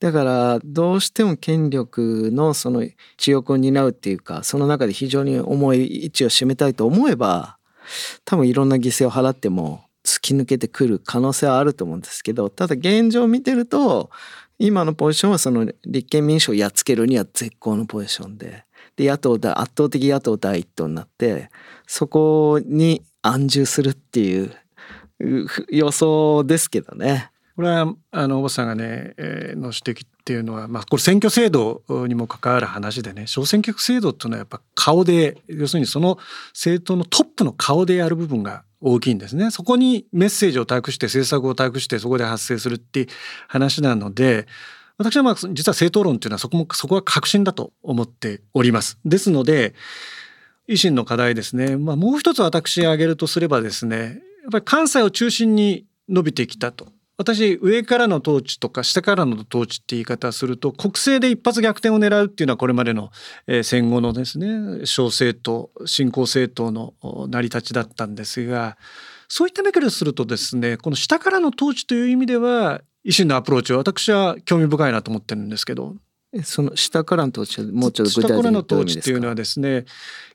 [0.00, 7.56] だからどうしても権力のその地翼を担うっていうかその中で非常に重い位置を占めたいと思えば
[8.24, 14.10] 多分いろんな犠牲を払っても突き抜けてくる可能性はあると思うんですけどただ現状を見てると
[14.58, 18.64] 今のポジションはその立憲民主をやっつけるには絶好のポジションで
[18.96, 21.50] で野党圧倒的野党第一党になって
[21.86, 24.54] そこに安住するっていう
[25.70, 27.30] 予想ですけどね。
[27.56, 36.18] これはあのおばさんがね、えー、の指摘っていうのは、まあ、これ選挙制度にも関わる話でね小選挙区制度っていうのはやっぱ顔で要するにその
[36.52, 39.50] 政党のトップの顔でやる部分が大きいんですね。
[39.50, 43.06] そこにメッセージを託して政策を託してそこで発生するっていう
[43.48, 44.46] 話なので
[44.98, 48.98] 私はまあ実は政党論っていうのはそこもそこは革新だと思っております。
[49.06, 49.74] ですので
[50.68, 56.88] 維新の課題ですね、まあ、もう一つ私挙げるとすればですねっぱり関西を中心に伸びてきたと。
[57.18, 63.10] 私上からの統治とか下からの統治って言い方すると国政で一発逆転を狙うっていうのはこれまでの、
[63.46, 66.92] え戦後のですね小政党新興政党の
[67.28, 68.76] 成り立ちだったんですが
[69.28, 75.94] そういった目からするとですねこの下からの統治という意味では維新のアプローチは私は興味深いなと思ってるんですけど
[76.44, 79.84] その下からの統治もうちょっと具体的に下からの統治っていうのはですねいわ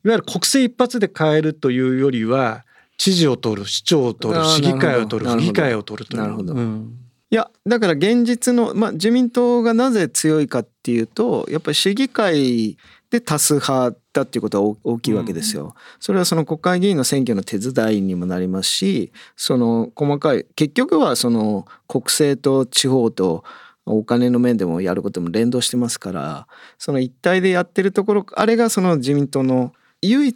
[0.04, 2.66] ゆる国政一発で変えるというよりは
[3.02, 6.22] 知事を取る市長を取る市議会を取る府議会を取るという。
[6.22, 6.98] なるほど、うん
[7.32, 12.78] いやだから現実の、まあ、自民党がなぜ強いかっていうとやっぱり市議会
[13.10, 15.74] で多数派だっていうことは大きいわけですよ。
[16.02, 23.46] それはその国会議員の選挙の手伝いにもなりますしその細かい結局はその国政と地方と
[23.86, 29.72] お金の面でもやることも連動してますからその一体でやってるところあれがその自民党の
[30.04, 30.36] 唯一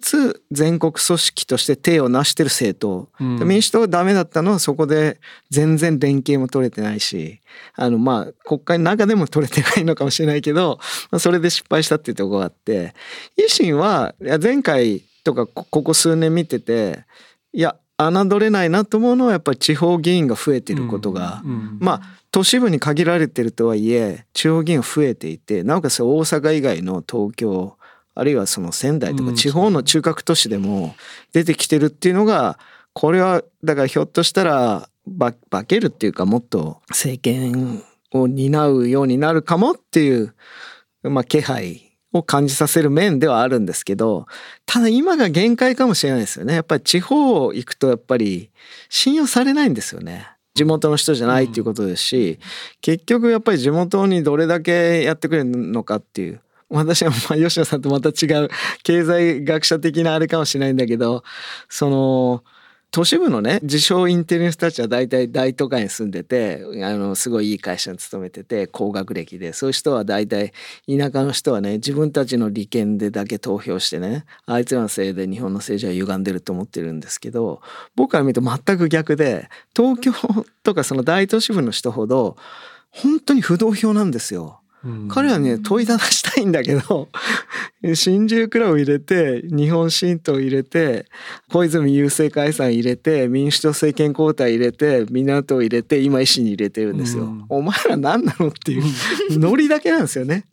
[0.51, 7.39] 全国組織として手を成してる政党、うん、民主党がダメだったのはそこで全然連携も取れてないし
[7.75, 12.93] あのまあ国会の中でも取れてないのかもしれないけど、まあ、それで失敗したっていうところがあって。
[13.38, 17.06] 維新はいや前回とかここ数年見てて
[17.51, 22.01] いや侮れないなと思うのはやっぱり地方議員が増えてることが、うんうん、まあ
[22.32, 27.78] 都市部に限られてるとはいえ地方議員増えていてなおかつ大阪以外の東京
[28.15, 30.95] あるいはその仙台とか地方の中核都市でも
[31.34, 32.58] 出てきてるっていうのが
[32.93, 34.89] これはだからひょっとしたら
[35.49, 40.34] 化けるっていうかもっと政権を担うようになるかもっていう、
[41.04, 44.25] まあ、気配を感じさせる面ではあるんですけど
[44.65, 46.54] ただ今が限界かもしれないですよね。
[46.54, 48.49] やっぱり地方行くとやっぱり
[48.89, 50.30] 信用されないんですよね。
[50.56, 52.39] 地元の人じゃないっていうことですし、
[52.80, 56.39] 結局やっぱり地元にどれだけやってくれるのかっていう
[56.76, 58.50] 私はまあ吉野さんとまた違う
[58.84, 61.24] 経済学者的なあれかもしれないんだけど
[61.70, 62.44] その
[62.96, 70.54] 都市部のね自称インテリの人たちは大体大都会に住んでてあのすごいいい会社に勤めてて高学歴でそういう人は大体
[70.88, 77.60] 田舎の人はね自分たちの利権でだけ投票してねあいつらのせいで日本の政治は歪んでると思ってるんですけど
[77.98, 80.14] 僕から見ると全く逆で東京
[80.64, 82.38] とかその大都市部の人ほど
[82.92, 84.62] 本当に不動票なんですよ。
[85.10, 87.10] 彼はね問いただしたいんだけど
[87.95, 91.06] 新自由クラブ入れて日本新党入れて
[91.52, 97.30] 小泉郵政解散入れて民主党政権交代入れて港を入れて今維新に入れてるんですよ。
[97.50, 98.84] お前ら何なのっていう
[99.39, 100.45] ノリだけなんですよね。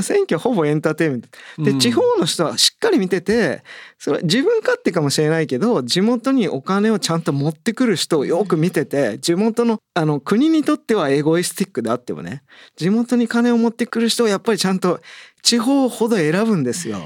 [0.00, 3.62] 選挙ほぼエンターテインメントで、地方の人はしっかり見てて
[3.98, 12.42] それ自分勝手かもしれないけど地元にお金をちゃんと持ってくる人をよく見てて地元のあの国にとってはエゴイスティックであってもね
[12.76, 15.00] 地元に金を持ってくる人をやっぱりちゃんと
[15.42, 16.98] 地方ほど選ぶんですよ。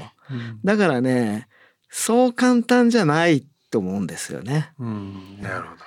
[0.63, 1.47] だからね
[1.89, 4.71] そう簡単じゃないと思うんですよね。
[4.79, 5.85] うん、なるほど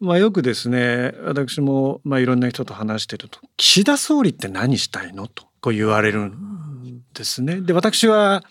[0.00, 7.62] まあ、よくですね私もまあいろんな人と話してると「岸田総理って何したいの?」とこう言われるんですね。
[7.62, 8.44] で私は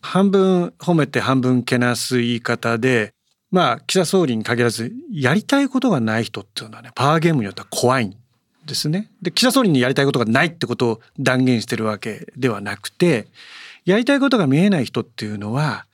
[0.00, 3.14] 半分褒めて半分けなす言い方で
[3.52, 8.16] まあ岸田総理に限らずやりたいことがない人っていうのはねパワーゲームによっては怖いん
[8.66, 9.12] ですね。
[9.22, 13.28] で岸田総理にやりたいことがないってことを断言してるわけではなくて
[13.84, 15.86] やりたいことが見えない人っていうのは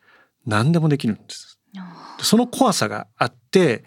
[0.46, 1.58] 何でもできるんです。
[2.22, 3.84] その怖さがあって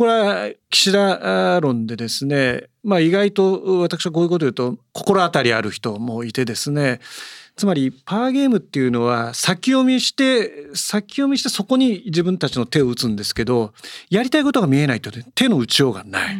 [0.00, 7.00] これは岸田論でですね、まあ、意外と私はこういうことを言うと心当たりある人もいてですね
[7.54, 13.74] つまりパワーゲームっていうのは先読みして先読みしてそこに自分たちの手を打つんですけど
[14.08, 16.34] やりたいことが見えないと手の打ちようがない。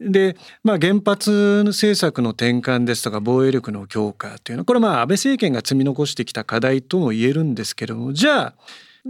[0.00, 8.54] うん、で、まあ、原発政策の転換ですとか防衛力の強化っていうのはこれまあ安倍政権が積み残してきた課題とも言えるんですけどもじゃあ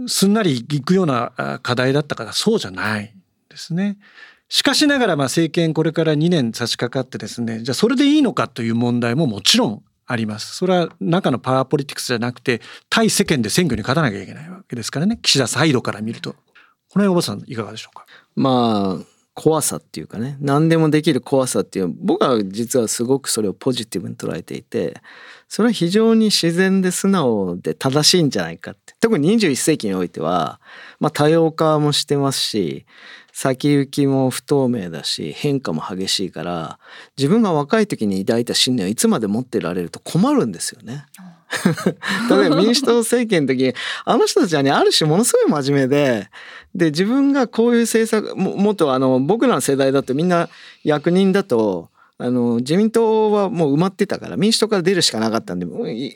[0.07, 3.13] すんなりいくような課題だったからそうじゃない
[3.49, 3.97] ですね。
[4.47, 10.55] しかしながらまあ政権これから2年差し掛かってですねじゃあそれでいいのかという問題ももちろんあります。
[10.55, 16.33] それは中のパワーポリティクスじゃなくて対世間で選挙に勝たなきゃいけないわけですからね岸田サイドから見ると。
[16.91, 18.05] この辺おばさんいかがでしょうか？
[18.35, 24.99] まあ怖さっていうかね何でもできる怖さっていう僕は実はすごくそれをポジティブに捉えていて
[25.47, 30.59] それは非常に自然で素直で正しいんじゃないかって特に21世紀においては、
[30.99, 32.85] まあ、多様化もしてますし
[33.41, 36.77] 先行きも不透明だし変化も激しいから
[37.17, 41.05] 自分が若い時に抱いた信念をいつまで持ってられると困るんですよね。
[42.29, 43.73] 例えば民主党政権の時
[44.03, 46.29] あの人たちはねある種ものすごい真面目で
[46.75, 50.49] で自分がこういう政策ももっとあの僕らの世代だとみんな
[50.83, 51.89] 役人だと
[52.21, 55.65] あの自民党はもう埋まってたから民主党から出るしかなかったんで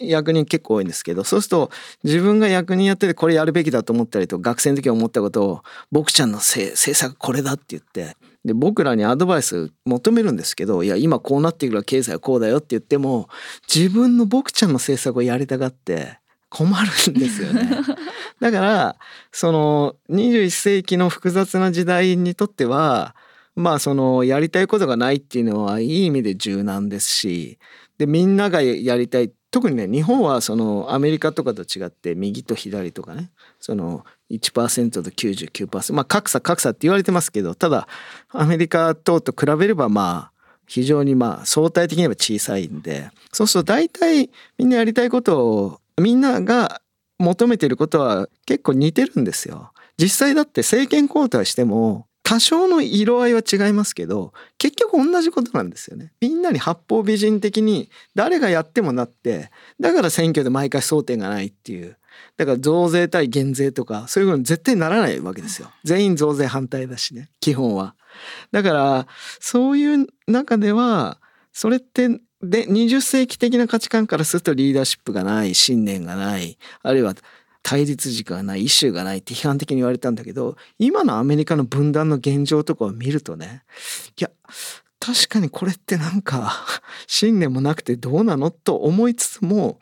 [0.06, 1.72] 役人結構多いんですけどそうすると
[2.04, 5.64] 自分が役人やっててこれやるべきだと思ったりと学生の時思ったことを
[5.94, 13.30] 「僕ちゃんの政策これだ」って言ってで僕らにアドバイス求めるんですけどいや今こうなっていくから経済はこうだよって言っても
[13.74, 17.68] 自分の僕ちゃんの政策をやりたがって困るんですよね。
[18.40, 18.96] だから
[19.32, 23.16] その21世紀の複雑な時代にとっては
[23.56, 27.60] まあそのやりたいことがないっていうのはいい意味で柔軟ですし
[27.98, 37.88] でみんながやりたい特にね日本はそのアメリカとかと違って右と左とかねその1%と99%まあ格差格差って言われてますけどただ
[38.30, 40.34] アメリカ等と比べればまあ
[40.66, 46.82] 非常にまあ相対的には小さいんでそうすると大体みんなやりたいことをみんなが
[47.20, 49.72] 求めてることは結構似てるんですよ。
[49.98, 56.14] 実際だって政権交代しても多少の色合いは違いますけど結局同じことなんですよね。
[56.22, 61.98] みんなに八方美人的に誰がやってもなってだから選挙で毎回争点がないっていう
[62.38, 65.70] だから増税対減税とかそういうの絶対ならないわけですよ。
[65.84, 67.96] 全員増税反対だしね基本は。
[68.52, 69.08] だから
[69.40, 71.20] そういう中では
[71.52, 72.08] それって
[72.42, 77.16] で20世紀的な価値観からするとリーダーシップがない信念がないあるいは
[77.64, 83.64] 対立軸がないイシューがないって批判的に言われたんだけど今のアメリカの分断の現状とかを見るとね
[84.20, 84.30] いや
[85.00, 86.54] 確かにこれってなんか
[87.08, 89.80] 信念もなくてどうなのと思いつつも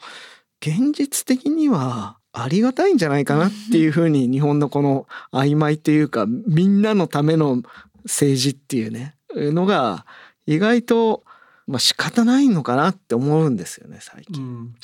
[0.61, 7.61] 現実的にはありがたいんじゃないかなっていうふうに日本のこの曖昧というかみんなのための
[8.03, 10.05] 政治っていうねのが
[10.45, 11.23] 意外と
[11.67, 14.43] まあ仕方ないのかなって思うんですよね最近。
[14.43, 14.75] うん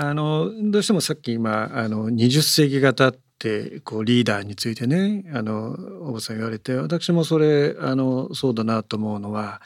[0.00, 5.72] あのどうしてもさっき今あの20世紀型ってこうリーダーについてねあの
[6.08, 9.60] 大場さん言われて私もそれあのそうだなと思うのは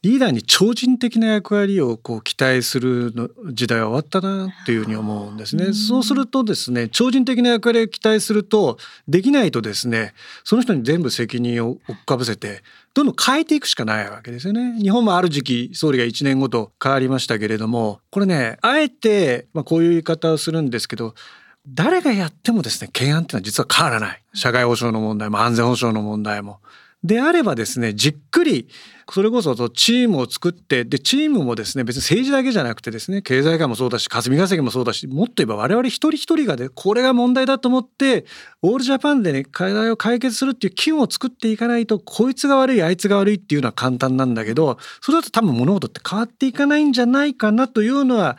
[0.00, 5.74] リーダーに超人的な役割をこう期待するの時代は終わったなっていうふうに思うんですね。
[5.74, 12.62] そうするとですね超人的な役割を期待するとできないとですねその人に全部責任を追っかぶせて
[12.94, 14.80] どんどん変えていくしかないわけですよね。
[14.80, 21.14] 日本もある時期総理が1年ごと変わりましたけれどもこれねあえて、まあ、こういう言い方をするんですけど
[21.66, 26.60] 誰がやってもですね懸案っていうのは実は変わらない社会保障の問題も安全保障の問題も
[27.04, 28.66] であればですねじっくり
[29.12, 38.24] それこそチームを作ってでチームもですね別に政治だけじゃなくてですね経済界もそうだし霞が関もそうだしもっと言えば我々一人一人がでこれが問題だと思って
[38.62, 48.38] オールジャパンでね課題を解決するっていう機運を作っていかないとこいつが悪いあいつが悪いっていうのは簡単なんだけどそれだと多分物事って変わっていかないんじゃないかなというのは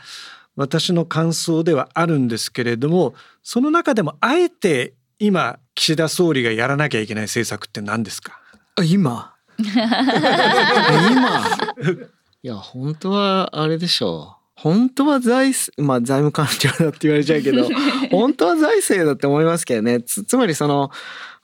[0.55, 8.41] 私の感想ではあるんですけれどもその中でもあえて今岸田総理がやらなきゃいけない政策って何ですか？
[8.83, 9.33] 今？
[9.57, 9.65] 今？
[12.43, 14.45] いや本当はあれでしょう。
[14.55, 17.67] 本当は財まあ財務官庁だって言われちゃうけど
[18.11, 20.01] 本当は財政だって思いますけどね。
[20.01, 20.91] つつまりその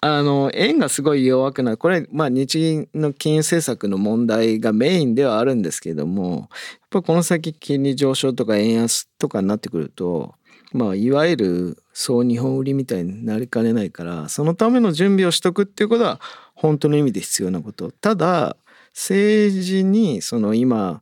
[0.01, 1.77] あの円がすごい弱くなる。
[1.77, 6.49] これまあ日銀の金融政策の問題がメインではあるんですけどもやっ
[6.89, 10.35] ぱこの先金利上昇とか円安とかになってくると
[10.73, 16.19] まあいわゆる総日本売りみたいになりかねないからそのための準備をしとくっていうことは
[16.61, 17.91] 本当の意味で必要なこと。
[17.91, 18.55] ただ
[18.93, 21.01] 政治にその今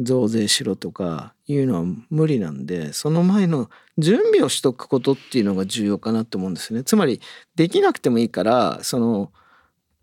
[0.00, 6.84] 増税しろとかいうのは無理なんでその前の準備をしとくことっていうのが重要かなと思うんですね。
[6.84, 7.20] つまり
[7.56, 9.32] できなくてもいいからその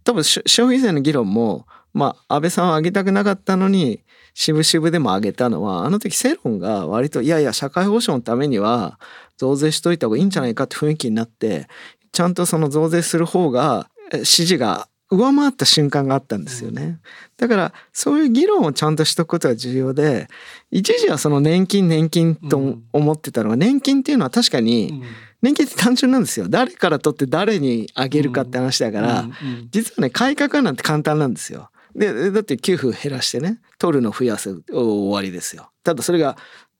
[0.03, 4.01] 多分消費税の議論もまあ安倍さんは上げたくなかったのに
[4.33, 8.99] 渋々でも上げたのはあの時世論が割といやいや社会保障のためには
[9.37, 11.67] 増税しといた方がいいんじゃないかって雰囲気になって
[12.11, 13.87] ちゃんとその増税する方が
[14.23, 16.99] 支持が上回った瞬間があったんですよね。
[17.37, 20.27] だからそういう議論をちゃんとしとくことが重要で
[20.71, 25.03] 一時はその年金年金と思ってたのが年金っていうのは確かに
[25.41, 29.25] 年金って単純なんですよ誰から取って誰にあげるかって話だから
[29.69, 31.69] 実はね改革なんて簡単なんですよ。
[31.95, 35.69] でだって給付減らしてね取るの増やす終わりですよ。
[35.83, 36.35] ただそれが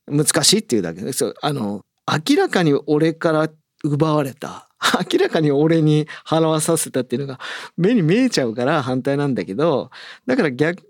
[0.07, 3.49] 難しいっていうだけですあの明らかに俺から
[3.85, 4.67] 奪われた。
[5.11, 7.39] 明らかに俺に払わさせたっていうのが
[7.77, 9.89] 目に見えちゃうから反対なんだけど
[10.27, 10.83] だから逆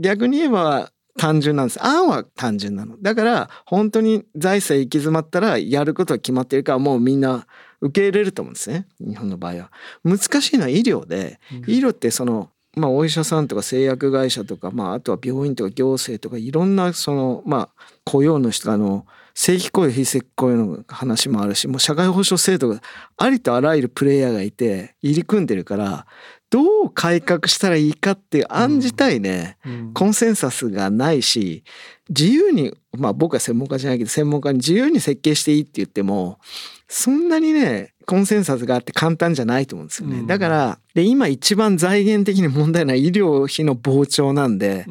[0.00, 1.84] 逆に言えば単純なんです。
[1.84, 2.96] 案は単純なの。
[3.02, 7.46] だから本当に財政行き詰まったらやることは決まってるからもうみんな
[7.80, 8.86] 受け入れると思うんですね。
[9.00, 9.70] 日本の場合は。
[10.04, 17.68] 難しいのは医療で、医療ってそのまあ、お医者さんとか製薬会社とか、まあ、あとは病院とか行政とかいろんなその、まあ、
[18.04, 19.06] 雇用の人あの
[19.42, 22.82] 正規雇用非正規雇用の話もあるしもう社会保障制度が
[23.16, 26.06] ありとあらゆるプレイヤーがいて入り組んでるから
[26.50, 31.64] どう改革したらいいかっていう案自体ね、うん、コンセンサスがないし
[32.10, 36.38] 自由にまあ僕は専門家じゃないけど専門家に自由に設計していいって言っても
[36.86, 40.18] そんなにねコンセンサスがあって簡単じゃないと思うんですよね。
[40.18, 44.84] うん、だからで今一番財源的に問題な医療費の膨張なんで、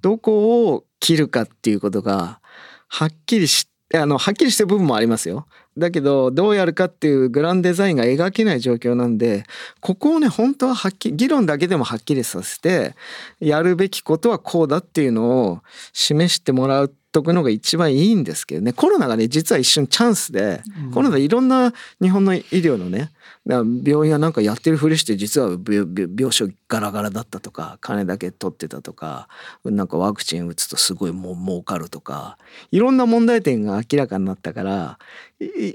[0.00, 2.40] どこを切るかっていうことが
[2.88, 5.46] はっきりしあのはっきりしてる部分もありますよ。
[5.76, 9.44] だけどどうやるかっていうグランデザインが描けない状況なんで
[9.80, 12.94] ここをね本当ははっきり議論だけでもはっきりさせて
[13.40, 15.60] やるべきことはこうだっていうのを
[15.94, 23.10] 示してもらうっとくのが一番いいんですけどねコロナがね実は一瞬チャンスで、うん、コロナいろんな日本の医療のね
[23.44, 29.28] 病院はなんかやってるふりして実は病床ガラガラだったとか金だけ取ってたとか
[29.64, 32.38] なんかワクチン打つとすごいもう儲かるとか
[32.70, 34.98] いろんな問題点が明らかになったから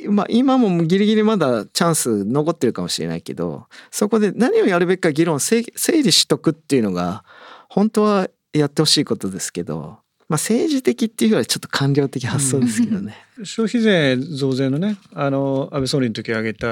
[0.10, 7.26] まあ今もギリギリまだチャンス残ってるかもしれないけどそこで何をやるべきか議論整理しとくっていうのが
[7.68, 10.00] 本当はやってほしいことですけど
[10.30, 13.16] まあ、政治的っていうよりはちょっと官僚的発想ですけどね。
[13.38, 16.68] うん、消費税増税のねあの安倍総理の時挙げた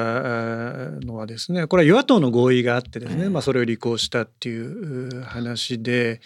[1.06, 6.20] のはですねこれは与野党の合意があってですね、まあ、それを履行したっていう話で。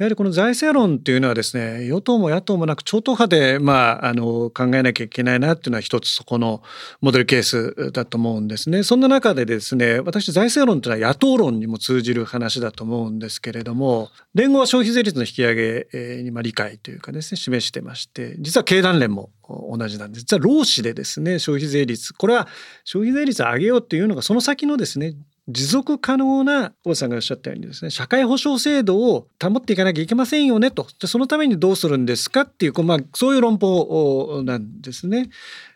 [0.00, 6.62] やはりこの財政論っていうのはですね与党も野党もなく超党派で、まあ、あの考えなきゃいけないなっていうのは一つそこの
[7.02, 8.82] モデルケースだと思うんですね。
[8.82, 22.48] そんな中でですね私財政論っていうのは野党論にも通じる話だと思うんですけれども連合は消費税率の引き上げに理解というかですね示してまして実は経団連も同じなんです実は労使でですね消費税率これは
[22.84, 25.14] 消費税率を上げようっていうのがその先のですね
[25.50, 35.30] 持続可能な大さんがおっしゃったようにですね社会保障制度を保っていかなきゃいけませんよねとそのためにどうするんですかっていう、まあ、そういう論法なんですね。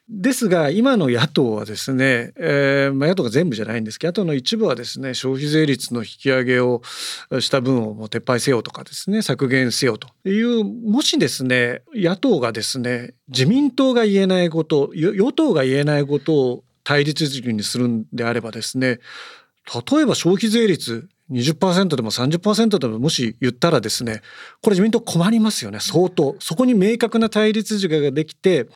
[0.09, 6.83] ですが今の野党はですね、えーまあ、野党が全部じゃないんですけど野党の一部はですね消費税率の引き上げを
[7.41, 19.01] した分をもう撤廃せよとかですね削減せよというもしですね野党がですね自民党が言えないこと与党が言えないことを対立軸にするんであればですね
[19.73, 24.21] 例えば消費税率20%でも30%でももし言ったらですね
[24.63, 25.79] これ自民党困りますよね。
[25.81, 26.37] 相当。
[26.39, 28.69] そこに明確な対立軸ができて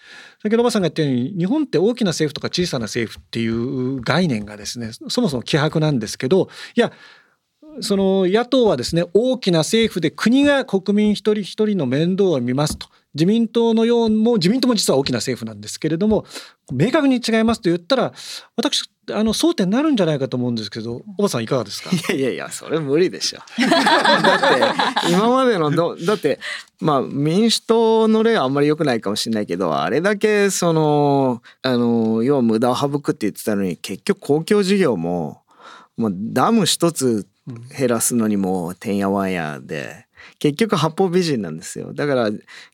[0.43, 6.91] 先ほどおばさんが言ったように日本って大きな政府とか小さな政府っていう概念がですねそもそも希薄なんですけどいや
[7.81, 12.89] その野党はですね大きな政府で国が国民一人一人の面倒を見ますと。
[13.19, 16.25] 自民党のようも自民党も実は大きな政府なんですけれども
[16.73, 18.13] 明確に違いますと言ったら
[18.57, 21.91] 私あの争点になるんじゃないかと思うんですけどおばさんいかがですか？
[21.91, 26.39] いやいやいやそれ無理でしょ だって今までのどだって
[26.81, 35.41] まあ民主党の例はあんまり良くないかもしれないけどあれだけそのあの要は無駄を省くって言ってたのに結局公共事業も、
[35.97, 37.27] まあ、ダム一つ
[37.79, 40.07] 減らすのにもてんやわんやで。
[40.39, 41.93] 結局八方美人なんですよ。
[41.93, 42.31] だから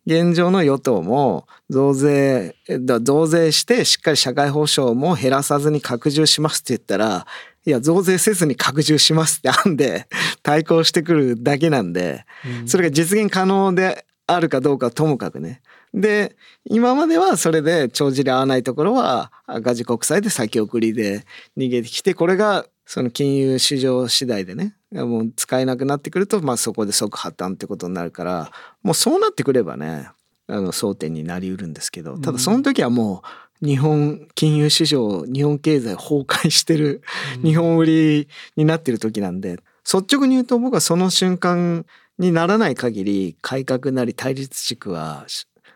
[0.06, 2.56] 現状の与党も増税
[3.02, 7.26] 増税してしっかり社会保障も減らさずに拡充しますって言ったら
[7.66, 10.06] いや増税せずに拡充しますって案で
[10.42, 12.24] 対抗してくるだけなんで、
[12.66, 15.62] それが実現可能であるかどうかともかくね。
[15.94, 16.34] で
[16.64, 21.24] 今まではそれで帳尻合わないところは赤字国債で先送りで
[21.56, 28.50] 逃げてきてこれがその金融市場次第でねもう使えなくなってくると、まあ、そこで即破綻ってことになるから
[28.82, 30.10] もうそうなってくればね
[30.46, 33.22] あの争点になりうるんですけどただその時はも
[33.62, 37.02] う日本金融市場日本経済崩壊してる
[37.42, 41.86] 日本売りになってる時なんで率直に言うと僕はその瞬間
[42.18, 45.26] にならない限り改革なり対立軸は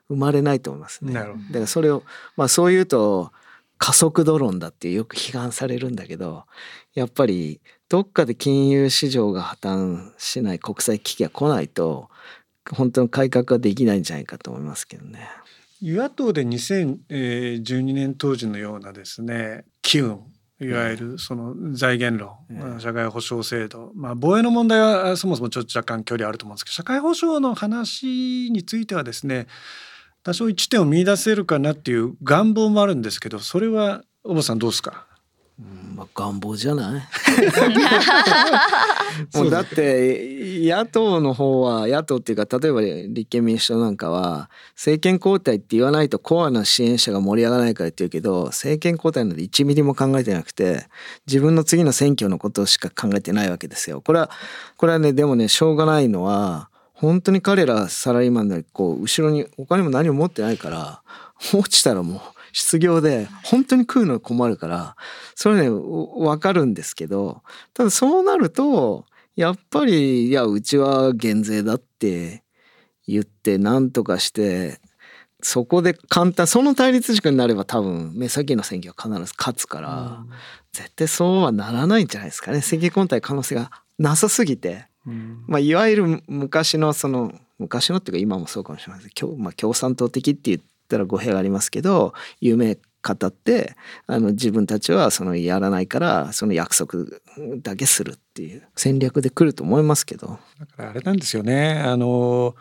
[0.08, 1.12] 生まれないと思いますね。
[1.12, 2.02] だからそれを
[2.36, 3.32] まあそう言うと
[3.78, 6.44] 加速ドローンだってよく批判されるんだけど
[6.98, 12.08] やっぱりどっかで金融市場が破綻しない国際危機が来ないと
[12.70, 15.28] 本当の改革はできないんじゃないかと思いますけどね。
[15.80, 20.20] 与野党で2012年当時のようなですね機運
[20.60, 22.20] いわゆるその財源
[22.50, 29.46] 論、社会保障制度、まあ、防衛の問題はそもそもちょっと若干距離あると思うんですけど社会保障の話についてはですね
[30.24, 35.06] 多少一点を見出せるかなっていう願望もあるんですけどそれは小野さんどうですか？
[35.96, 37.02] まあ、願望じゃない？
[39.36, 50.86] もうだって野党の方は野党っていうか例えば立憲民主党なんかは政権交代って言わないとコアな支援者が盛り上がらないからって言うけど政権交代なんて1ミリも考えてなくて
[51.26, 54.00] 自分の次の選挙のことしか考えてないわけですよ。
[54.00, 54.30] これは
[54.76, 61.00] これはねでもねしょうがないのは本当に彼らサラリーマンでこう後ろにお金も何も持ってないから
[61.52, 62.20] 落ちたらもう
[62.52, 64.96] 失業で本当に食うの困るから
[65.34, 67.42] それね分かるんですけど
[67.74, 69.04] ただそうなると
[69.36, 72.42] やっぱりいやうちは減税だって
[73.06, 74.80] 言って何とかして
[75.40, 80.24] そこで簡単その対立軸になれば多分目先の選挙は必ず勝つから、
[80.72, 82.58] 絶対そうはならないんじゃないですかね。
[82.58, 84.86] 政権交代可能性がなさすぎて、
[85.46, 89.10] まあ、いわゆる昔のその昔のっていうか今もそうかもしれません。
[89.10, 93.76] 共,、まあ、共産党的って言ったら語弊がありますけど夢語って
[94.06, 97.04] あの自分たちはそのやらないからその約束
[97.62, 100.38] だけするっていう戦略で来ると思いますけど。
[100.58, 102.54] だからあれなんですよねあの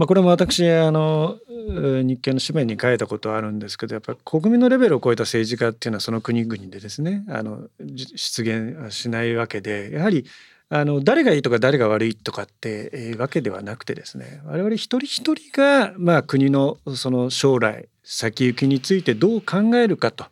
[0.00, 10.24] まあ、これも私あの日経の紙面に書いたことあるんですけどやっぱり国民のレベルを超えた政治家っていうのはその国々でですねあの出現しないわけでやはり
[10.72, 20.26] あの誰がいいとか誰が悪いとかっていうわけではなくてですね我々一人一人が、まあ、国のその将来先行きについてどう考えるかと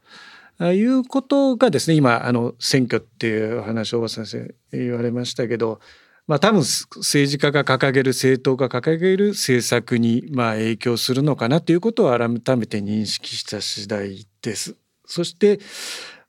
[0.64, 5.80] いうことがですね今あの選挙っていう話を大先生言われましたけど
[6.28, 14.76] まあ多分政治家が掲げる政党が掲げる政策にまあ影響するのかなということを改めて認識した次第です。
[15.04, 15.58] そして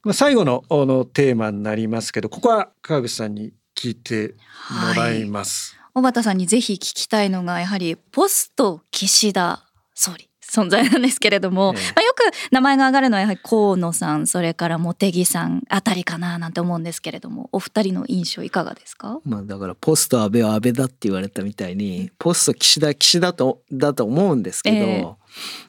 [0.04, 4.36] まあ最後ののテーマになりますけどここは川口さんに聞いて
[4.70, 5.78] もらいます。
[5.78, 9.64] はい、小畑さんにぜひ聞きたいのがやはりポスト岸田
[9.94, 25.08] 総理存在なんですけれども、ええ、まあ、よく名前が挙がるのはやはり河野さんそれから茂木さんあたりかななんて思うんですけれどもお二人の印象いかがですか、まあ、だからポスト安倍は安倍だって言われたみたいにポスト岸田岸田とだと思うんですけど、え、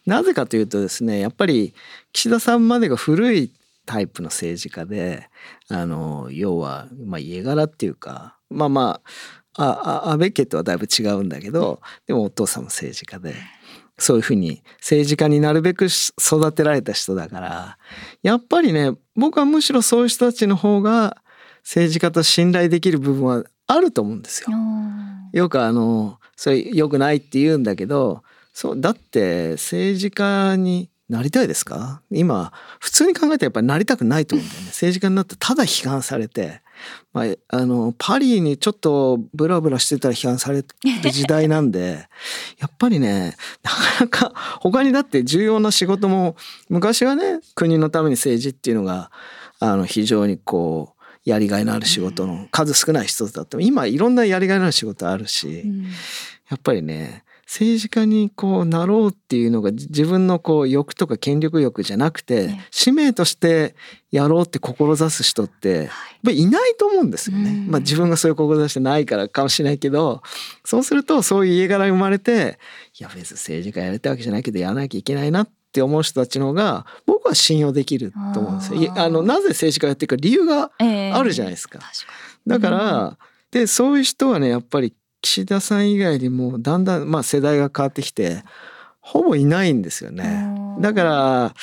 [0.06, 1.74] なぜかというとですねやっぱり
[2.12, 3.52] 岸田さんまでが古い
[3.90, 5.28] タイプの政治家で
[5.68, 9.00] あの要は、まあ、家柄っていうかまあま
[9.56, 13.34] ああ安倍家とはだいぶ違うんだけどでもお父さんも政治家で。
[13.98, 17.76] そういうふうに政治家になるべく育てられた人だから
[18.22, 21.18] やっぱりね僕はむしろそういう人たちの方が
[21.58, 24.56] 政治家と信頼できる部分はあると思うんですよ。
[25.34, 28.22] よくあのそれ良くないって言うんだけど
[28.54, 32.02] そうだって政治家になりたいですか？
[32.10, 34.66] 今普通に考えてやっぱりなりたくないと思うんだよね。
[34.72, 36.62] 政治家になってただ批判されて
[37.12, 42.08] まあ、あのパリにちょっとブラブラしてたら批判される時代なんで
[42.58, 44.32] やっぱりねなかなか
[44.62, 46.36] 他にだって重要な仕事も
[46.70, 49.10] 昔はね国のために政治っていうのが
[49.58, 53.58] あの非常にこうやりがいのある仕事の数少ない一つだった。
[53.60, 55.64] 今いろんなやりがいのある仕事あるし、
[56.48, 63.74] やっぱりね政治家にこうなろうっていうのが自分のこう欲とか権力欲じゃなくて、使命として
[64.12, 65.86] やろうって志す人ってやっ
[66.24, 67.66] ぱりいないと思うんですよね。
[67.68, 70.22] まあ自分がそういう志してないからかもしれないけど
[70.64, 72.60] そうするとそういう家柄生まれて
[72.96, 78.94] いや別に政治家やりたいわけじゃないけどやらなきゃいけないなって思う人たちの方が僕は信用できると思うんですよ。
[78.96, 81.80] あのなぜ政治家やってるか理由があるじゃないですか。
[81.82, 83.18] えー、だから、
[83.50, 88.42] でそういう人はねやっぱり岸田さん以外にもだんだんまあ世代が変わってきて
[89.00, 90.48] ほぼいないんですよね。
[90.80, 91.54] だから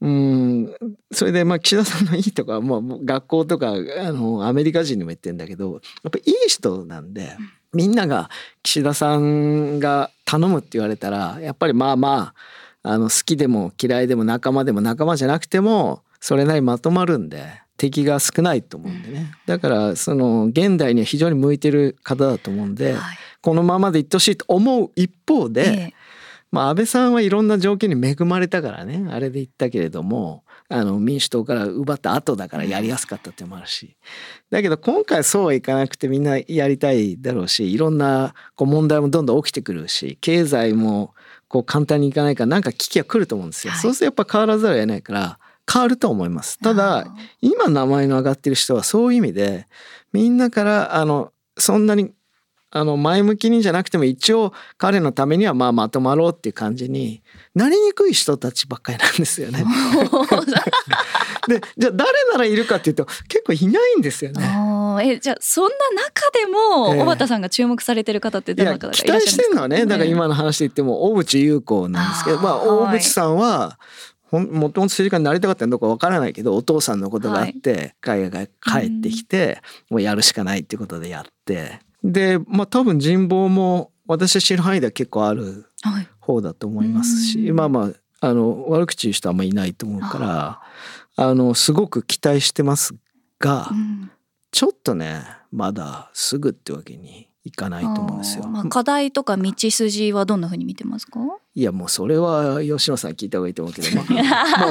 [0.00, 0.74] うん
[1.10, 7.36] それでまあ岸田さんのいいとか、まあ、学校とかあのアメリカ人にも言ってんだけどやっぱりいい人なんで
[7.72, 8.30] みんなが
[8.62, 12.32] 岸田さんが頼むって言われたらやっぱりまあま
[12.82, 19.32] ああの好きでも嫌いでも仲間でも仲間じゃなくてもそれなりまとまるんで敵が少ないと思うんでね。
[19.46, 25.94] だからその現代には非常に向いてる方だと思うんで、はい、このままでいってほしいと思う一方で、ええ、
[26.50, 33.96] まあ安倍さんはいろんな条件に恵まれたからねあれで言ったけれどもあの民主党から奪った後だからやりやすかったっていうのもあるし。
[34.50, 41.14] だけど今回そうはいかなくてみんなやりたいだろうしいろんなこう問題もどんどん起きてくるし経済も
[41.46, 43.72] こう簡単にいかないからなんか危機が来ると思うんですよ。
[43.72, 45.38] はい、そうするとやっぱ変わらざるを得ないから
[45.70, 46.58] 変わると思います。
[46.58, 47.06] ただ
[47.40, 49.66] 今名前の上がってる人はそういう意味で
[50.12, 52.12] みんなからあのそんなに
[52.70, 57.22] あの前向きにじゃなくても一応彼のためにはまあまとまろうっていう感じに
[57.54, 59.64] なりにくい人たちばっかりなんですよね。
[61.48, 64.44] でじゃあ誰ならいるかっていうと結構いないんですよね。
[65.02, 65.70] えじゃあそんな
[66.02, 73.78] 中でも小畑さんが注目されてる方ってどな方がいらっしゃるんですか、期待してるのはねだから今の話で言っても小渕優子なんですけど、まあ大渕さんは
[74.30, 79.60] ほんもともと政治家になりたかったのかわからないけどお父さんのことがあって、海外帰ってきて、
[79.90, 81.80] もうやるしかないっていうことでやって。
[82.04, 85.66] でまあ多分人望も私知る範囲では結構ある
[86.20, 90.60] 方だと思いますし、はい、まあまああの悪口言う人はあんまりいないと思うから
[91.16, 92.94] あのすごく期待してます
[93.38, 94.10] が、うん、
[94.50, 95.22] ちょっとね
[95.52, 98.46] まだすぐってわけにいかないと思うんですよ。
[98.46, 101.20] まあ、課題とか道筋はどんなふうに見てますか？
[101.54, 104.04] いやもうそれは吉野さん聞いた方がいいと思うけど、ま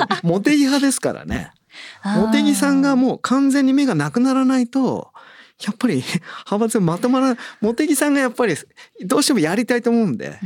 [0.09, 1.51] あ、 もう茂木派ですからね。
[2.03, 5.11] 茂木さんがもう完全に目がなくならないと
[5.65, 5.95] やっぱり
[6.49, 7.37] 派閥まとまらない。
[7.61, 8.55] 茂木さんがやっぱり
[9.05, 10.39] どうしてもやりたいと思うんで、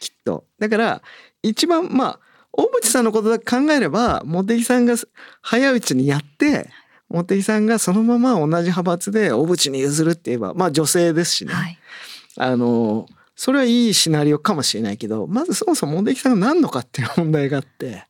[0.00, 0.44] きっと。
[0.58, 1.02] だから
[1.42, 2.20] 一番まあ
[2.52, 4.94] 大渕さんのことだけ考えれば茂木さんが
[5.42, 6.70] 早いうちにやって
[7.14, 11.78] 茂木さんがそのまま同じ派閥で小渕に譲るって言えばまあ女性ですしね、はい、
[12.36, 13.06] あの
[13.36, 18.04] それはいいシナリオかもしれないけどまずそもそも茂木さんが何のかっていう問題があって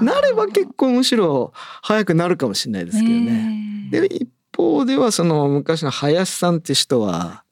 [0.00, 1.52] なれば結構むしろ
[1.82, 3.88] 早くなるかもしれないですけどね。
[3.90, 7.44] で一方ではその昔の林さんって人は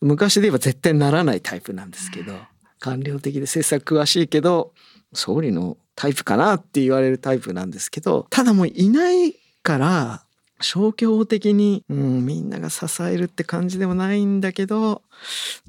[0.00, 2.34] 昔で言えば絶対ならないタイプなんですけど。
[2.82, 4.72] 官僚的で政策詳しいけど
[5.14, 10.24] 総理のタイプかなって言われるタイプなんですけどただもういないから
[10.60, 15.02] 消去法的に、うん、みんなが支えるって感じでもないんだけど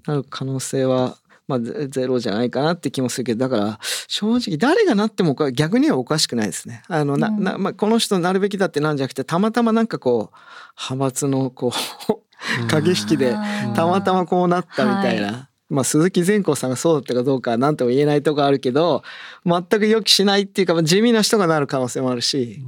[0.06, 6.84] なる可能性はまあ、ゼロじゃないかなって気もするけどだから正直誰がなっても逆にはおかしくないですね。
[6.88, 10.36] あのな、なまあ、この人なるべきだってなんじゃなくてたまたまなんかこう
[10.82, 11.74] 派閥のこ
[12.08, 13.36] う 駆け引きで
[13.76, 15.50] たまたまこうなったみたいな。
[15.70, 19.04] はいまあ、鈴木善光さんがそうだったかどうかは何とも言えないとこあるけど
[19.46, 22.62] 全く予期しないっていうか地味な人がなる可能性もあるし、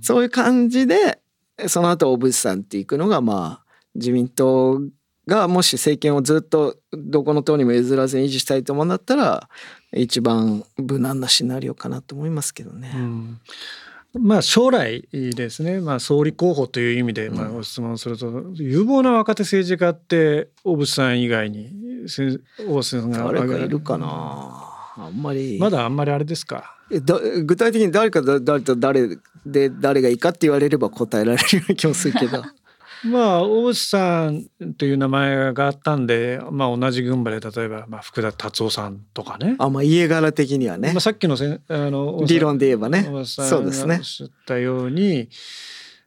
[0.00, 1.20] そういう感じで
[1.66, 3.64] その後小渕さんっていくのがまあ
[3.94, 4.80] 自民党
[5.26, 9.48] がもし政権をずっとどこの党にも譲らずに維持したいと思うんだったら
[9.92, 12.92] 一番無難なシナリオかなと思いますけどね。
[12.94, 13.40] うん
[14.18, 21.70] まあ、将来ですね、まあ、総理候補という意味で、まあ、ご質問すると、有望な若手政治家って小渕さん以外に
[22.68, 24.06] 大瀬さんが誰かいるかな。
[24.96, 25.58] あんまり。
[25.58, 26.76] まだあんまりあれですか？
[27.44, 32.42] 具体的に誰か誰と誰で誰がいいかって言われれば答えられるような気もするけど
[33.04, 34.46] まあ大内さん
[34.78, 39.56] という名前があったんで、まあ、同じ群馬で例えば、まあ、福田達夫さんとかね。
[39.58, 43.04] あまあ家柄的にはね、まあ、さっきのせあの理論で言えばね。
[43.24, 43.96] そうですね。
[43.96, 45.28] おっしゃったように、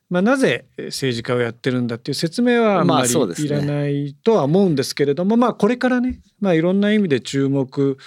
[0.09, 7.97] まあ、なぜ政治家をやってるんだっていう説明はあんまりいらないとは思うんですけれども、まあ、これからね、まあ、いろんな意味で注目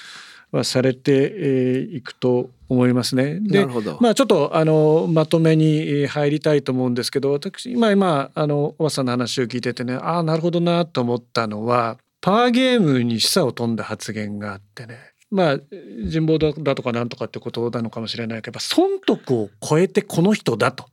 [0.50, 3.40] はされていくと思いますね。
[3.40, 3.66] で
[4.00, 14.98] まあちょっとあのまとめに入りたいと思うんですけど私今今あのおばさんの話を聞いててねああなるほどなと思ったのはパワーゲームに示唆を飛んだ発言があってね
[15.32, 15.58] まあ
[16.04, 20.86] 人望だとかなんとかってことなのかもしれないけど損得を超えてこの人だと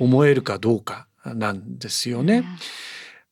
[0.00, 2.44] 思えるかどうかなんですよね。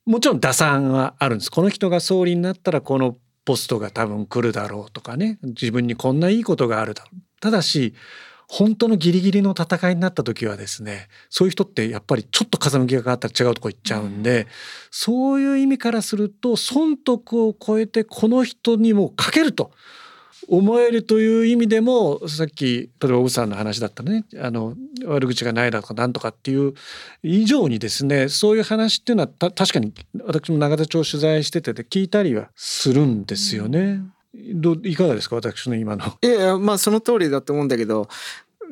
[0.05, 1.51] もちろん打算はあるんです。
[1.51, 3.16] この人が総理になったらこの
[3.47, 7.95] ポストが多分来るだろうとかね自分にこんないいことがあるだろうただし
[8.49, 14.47] 本当のギリギリの戦いになった時はですねそういう人ってやっぱりちょっと風向きが変わったら違うとこ行っちゃうんで、うん、
[14.91, 19.72] そういう意味からすると損得を超えてこの人にもかけると
[20.49, 24.74] 思えるという意味でもさっき例えば小さんの話だったねあの
[25.05, 26.74] 悪口がないだとかなんとかっていう
[27.24, 29.93] 以上にですねそういう話っていうのは確かに
[30.24, 34.03] 私も永田町取材してて聞いたりはするんですよね。
[34.55, 35.37] どいかがですか？
[35.37, 36.05] 私の今の。
[36.22, 38.09] いやいやまあその通りだと思うんだけど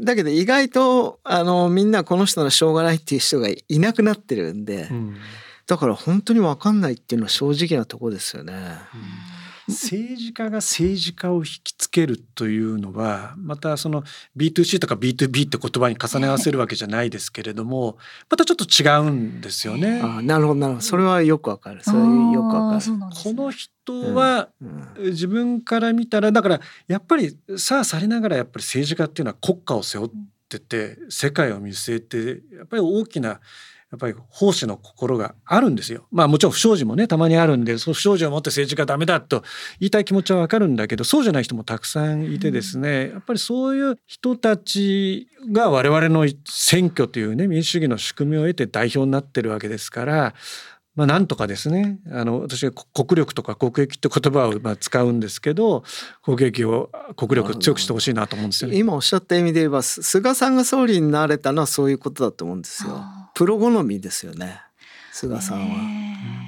[0.00, 5.16] だけど意外とあのみんなこの人のしょうがないっていう人がいなくなってるんで、うん、
[5.66, 8.52] だから本当に分かんないっていうのは正直なとこですよね。
[8.52, 9.00] うん
[9.68, 14.02] 政治家が政治家を引きつけるというのはまたその
[14.36, 17.96] B2C とか B2B って言葉に重ね合わせるわけじゃないですけれども
[18.28, 20.00] またちょっと違うんですよね。
[20.02, 20.84] あなるほどなるほど。
[20.84, 21.82] それはよくわかる。
[21.82, 22.92] それよくわかる。
[23.22, 24.48] この人は
[24.98, 30.10] 自分から見たらだからやっぱりさあされながらやっぱり政治家っていうのは国家を背負っ
[30.48, 33.40] てて世界を見据えてやっぱり大きな
[33.90, 36.06] やっぱり奉仕の心があるんですよ。
[36.10, 39.42] まあもちろん不祥事もねたまにあるんでその不祥事を持って政治家ダメだと
[39.78, 50.34] 言いたい気持ちはわかるんだけどそうじゃない人もたくさんいてですね、やっぱりそういう人たちが我々の選挙というね民主主義の仕組みを得て代表になってるわけですから
[50.96, 55.82] まあ、なんとかですねあの私は国力とか国益って言葉をまあ使うんですけど
[56.22, 58.78] 国益を国力を強くしてほしいなと思うんですよね。
[58.78, 63.02] 今おっしゃった意味で言えば菅さんが総理になれたのはそういうことだと思うんですよ。
[63.34, 64.60] プロ好みですよね
[65.12, 65.76] 菅さんは。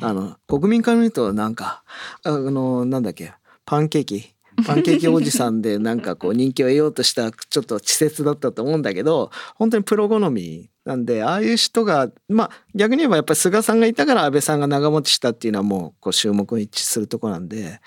[0.03, 1.83] あの国民から見るとなんか
[2.25, 3.33] あのなんだっけ
[3.65, 4.35] パンケーキ
[4.65, 17.81] パンケーキおじさんで なんかこう人気を得ようとしたちょっと稚拙だったと思うんだけど本当にプロ好みなんでああいう人がまあ逆に言えばやっぱり菅さんがいたから安倍さんが長持ちしたっていうのはもうこう注目の一致するとこなんで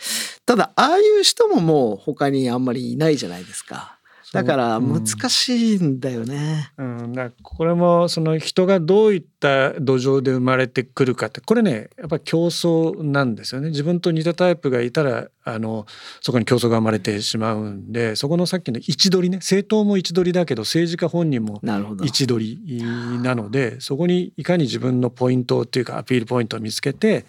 [0.45, 3.98] ただああいう人ももう他にあんまりいないじゃないですか。
[4.31, 6.71] だから難しいんだよね。
[6.77, 13.69] うん、うん、だこれもその人がどういった土壌で生まれてくるかってこれねやっぱり競争なんですよね。
[13.69, 15.87] 自分と似たタイプがいたらあの
[16.21, 22.83] そこに競争が生まれてしまうんでそこのさっきの位置取りね政党も位置取りだけど政治家本人も位置取り
[23.23, 27.25] なのでそこにいかに自分のポイントっていうかアピールポイントを見つけて、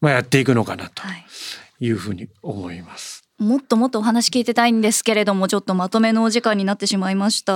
[0.00, 1.02] まあ、やっていくのかなと
[1.80, 3.23] いうふうに思います。
[3.38, 7.54] もっともっとお話聞いてたいんですけれどもちょっとまとめのお時間になってしまいました。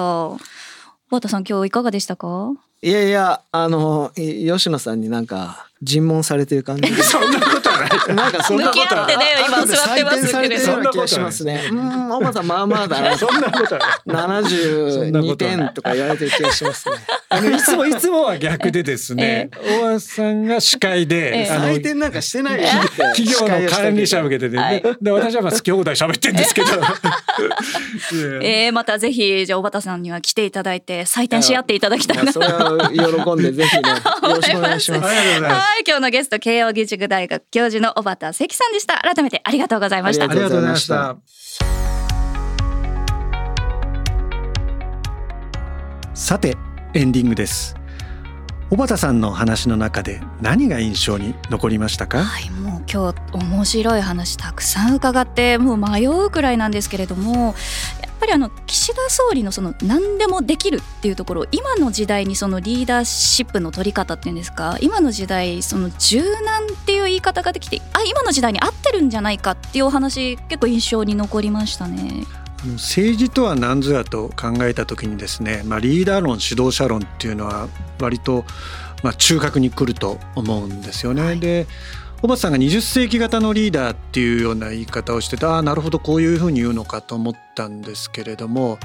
[1.11, 2.53] 和田さん今日いかがでしたか？
[2.83, 6.93] いやいやあの吉野さんになんか尋問されてる感じ。
[7.03, 8.17] そんなことはない。
[8.17, 11.69] なんかそんなこと向き合ってね今座ってますけれど採点されてるような気がしますね。
[11.71, 13.17] うんおばさんまあまあだな。
[13.17, 14.43] そんなことはない。
[14.43, 16.97] 72点とか言われてる気がしますね。
[17.29, 22.61] あのいつもいつもは逆でですね、大和さんが司会で、採点なんかしてない
[23.15, 24.83] 企業の管理者向けてね、はい。
[25.01, 26.69] で私はまあ好き放題喋ってんですけど、
[28.43, 32.23] えー、またぜひじゃあ小畑さんには来ていただいて採点し合っていただきたいな。
[32.25, 35.07] いやそれは喜んでぜひねよろしくお願いします。
[35.07, 35.68] ありがとうございます。
[35.71, 41.19] はい今日のゲスト慶應義塾大学教授の小畑関さんでした改めてありがとうございましたあありがとうございました。
[46.15, 46.57] さて
[46.95, 47.77] エンディングです。
[48.71, 52.25] 小畑さんの話の中で何が印象に残りましたか？
[52.25, 57.55] はい、もう今日面白い話たくさん伺ってもう迷うくらいなんですけれども
[58.19, 72.25] ぱりあの岸田総理のその何でもできるっていうところ今の時代にそのリーダーシップの取り方っていうんですか今の時代その柔軟っていう言い方ができてあ今の時代に合ってるんじゃないかっていうお話結構印象に残りましたね。
[72.73, 77.69] 政治とは何ぞやと考えた時にですね、まあ、リーダー論指導者論っていうのは
[78.01, 78.45] 割と
[79.05, 81.23] まあ中核に来ると思うんですよね。
[81.23, 81.67] はいで
[82.21, 88.79] 小畑さんが20世紀型のリーダーっていうような言い方をしててああなるほどこういうふうに言うのかと思ったんですけれども、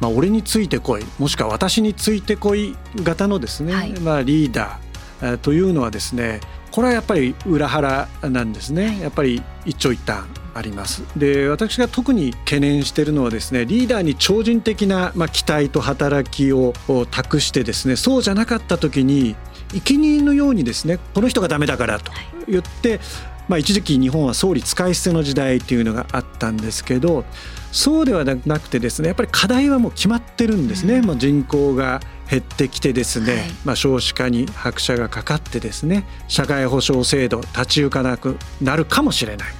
[0.00, 3.92] まあ、俺についてこいもしくは私についてこい型のですね、はい。
[4.00, 4.90] まあ、リーダー
[5.22, 6.40] えーというのはですね
[6.72, 11.02] これはやっぱり裏腹なんですね、やっぱり一長一短あります。
[11.16, 19.36] で私が特に懸念しているのはですねリーダーに超人的な、まあ、期待と働きをを託してですねそうじゃなかった時に
[19.72, 22.12] 生贄のようにですねこの人がダメだからと
[22.48, 23.00] 言って、
[23.48, 27.24] まあ、一時期日本は総理使い捨ての時代っていうのがあったんですけど
[27.72, 31.04] そうではなくてですねやっぱり課題はもう決まってるんですね、うん。
[31.04, 33.42] もう人口が減ってきてですね、はい。
[33.64, 39.48] まあ、少子化に拍車がかかってですね社会保障制度立ち行かなくなるかもしれない。
[39.52, 39.59] と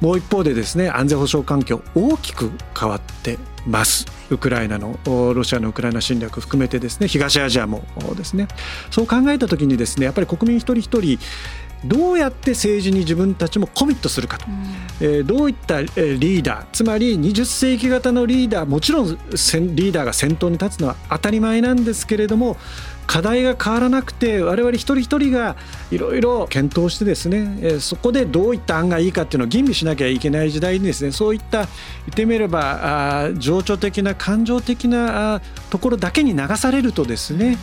[0.00, 4.06] もう一方でですね安全保障環境大きく変わってます。
[4.30, 8.48] ウクライナのおロシアのウクライナ侵略含めてですね東アジアもおですね。
[8.90, 11.18] そう考えた時にですねやっぱり国民一人一人
[11.84, 14.46] どうやって政治に自分たちもコミットするかと、
[15.00, 22.56] えーどういったえーリーダーつまり20世紀型のリーダーもちろん先リーダーが先頭に立つのは当たり前なんですけれども
[23.06, 25.56] 課題が変わらなくて我々一人一人が
[25.90, 35.40] いろいろ検討してですね、そこでどういった案がいいかっていうのを吟味しなきゃいけない時代にですねそういった言ってみればあ情緒的な感情的な
[35.70, 37.58] ところだけに流されるとですねやっ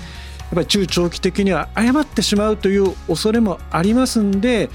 [0.56, 4.70] ぱり中長期的には誤ってしまうという恐れもありますんで、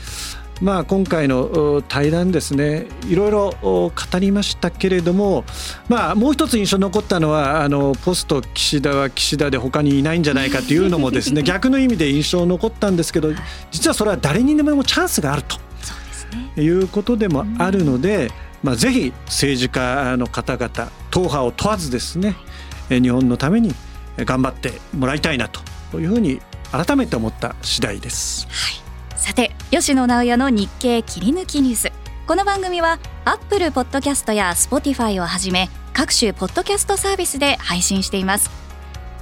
[0.61, 5.45] まあ、今回のお対談ですねいろいろお語りましたけれども、
[5.89, 13.33] まあ、もう一つ印象に残ったのはあのポスト岸田は岸田で他にいないんじゃないかというのもですね 逆の意味で印象に残ったんですけど
[13.71, 15.57] 実はそれは誰にでもチャンスがあると。
[16.57, 18.31] ねいうことでもあるので、
[18.63, 22.37] まあ、ぜひ政治家の方々党派を問わずですね
[22.91, 23.75] え日本のために
[24.19, 26.41] 頑張ってもらいたいなというふうに
[26.71, 28.47] 改めて思った次第です。
[29.19, 31.93] さて吉野直也の日経切り抜きニュース。
[32.27, 38.49] この番組はアップルポッドキャストや Spotify をはじめ各種ポッドキャストサービスで配信しています。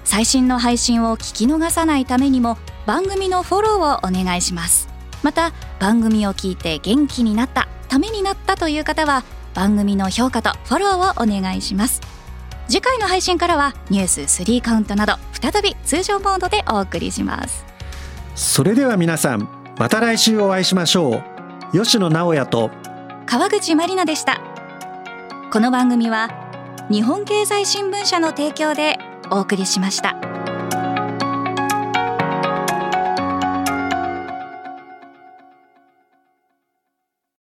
[0.05, 4.89] 最新の配信を聞き逃さないためにも番組のフォローをお願いします。
[5.23, 9.25] また番組を聞いて元気になったためになったという方は
[9.55, 12.03] 番組の評価とフォローをお願いします。
[12.69, 17.65] 次回の配信からはニュース3カウントなど再び通常モードでお送りします。
[18.35, 21.23] それでは皆さんまた来週お会いしましょ
[21.73, 21.79] う。
[21.79, 22.71] 吉野直也と。
[23.27, 24.41] 川口まりなでした。
[25.53, 26.31] この番組は
[26.91, 28.99] 日本経済新聞社の提供で
[29.31, 30.36] お送りしました。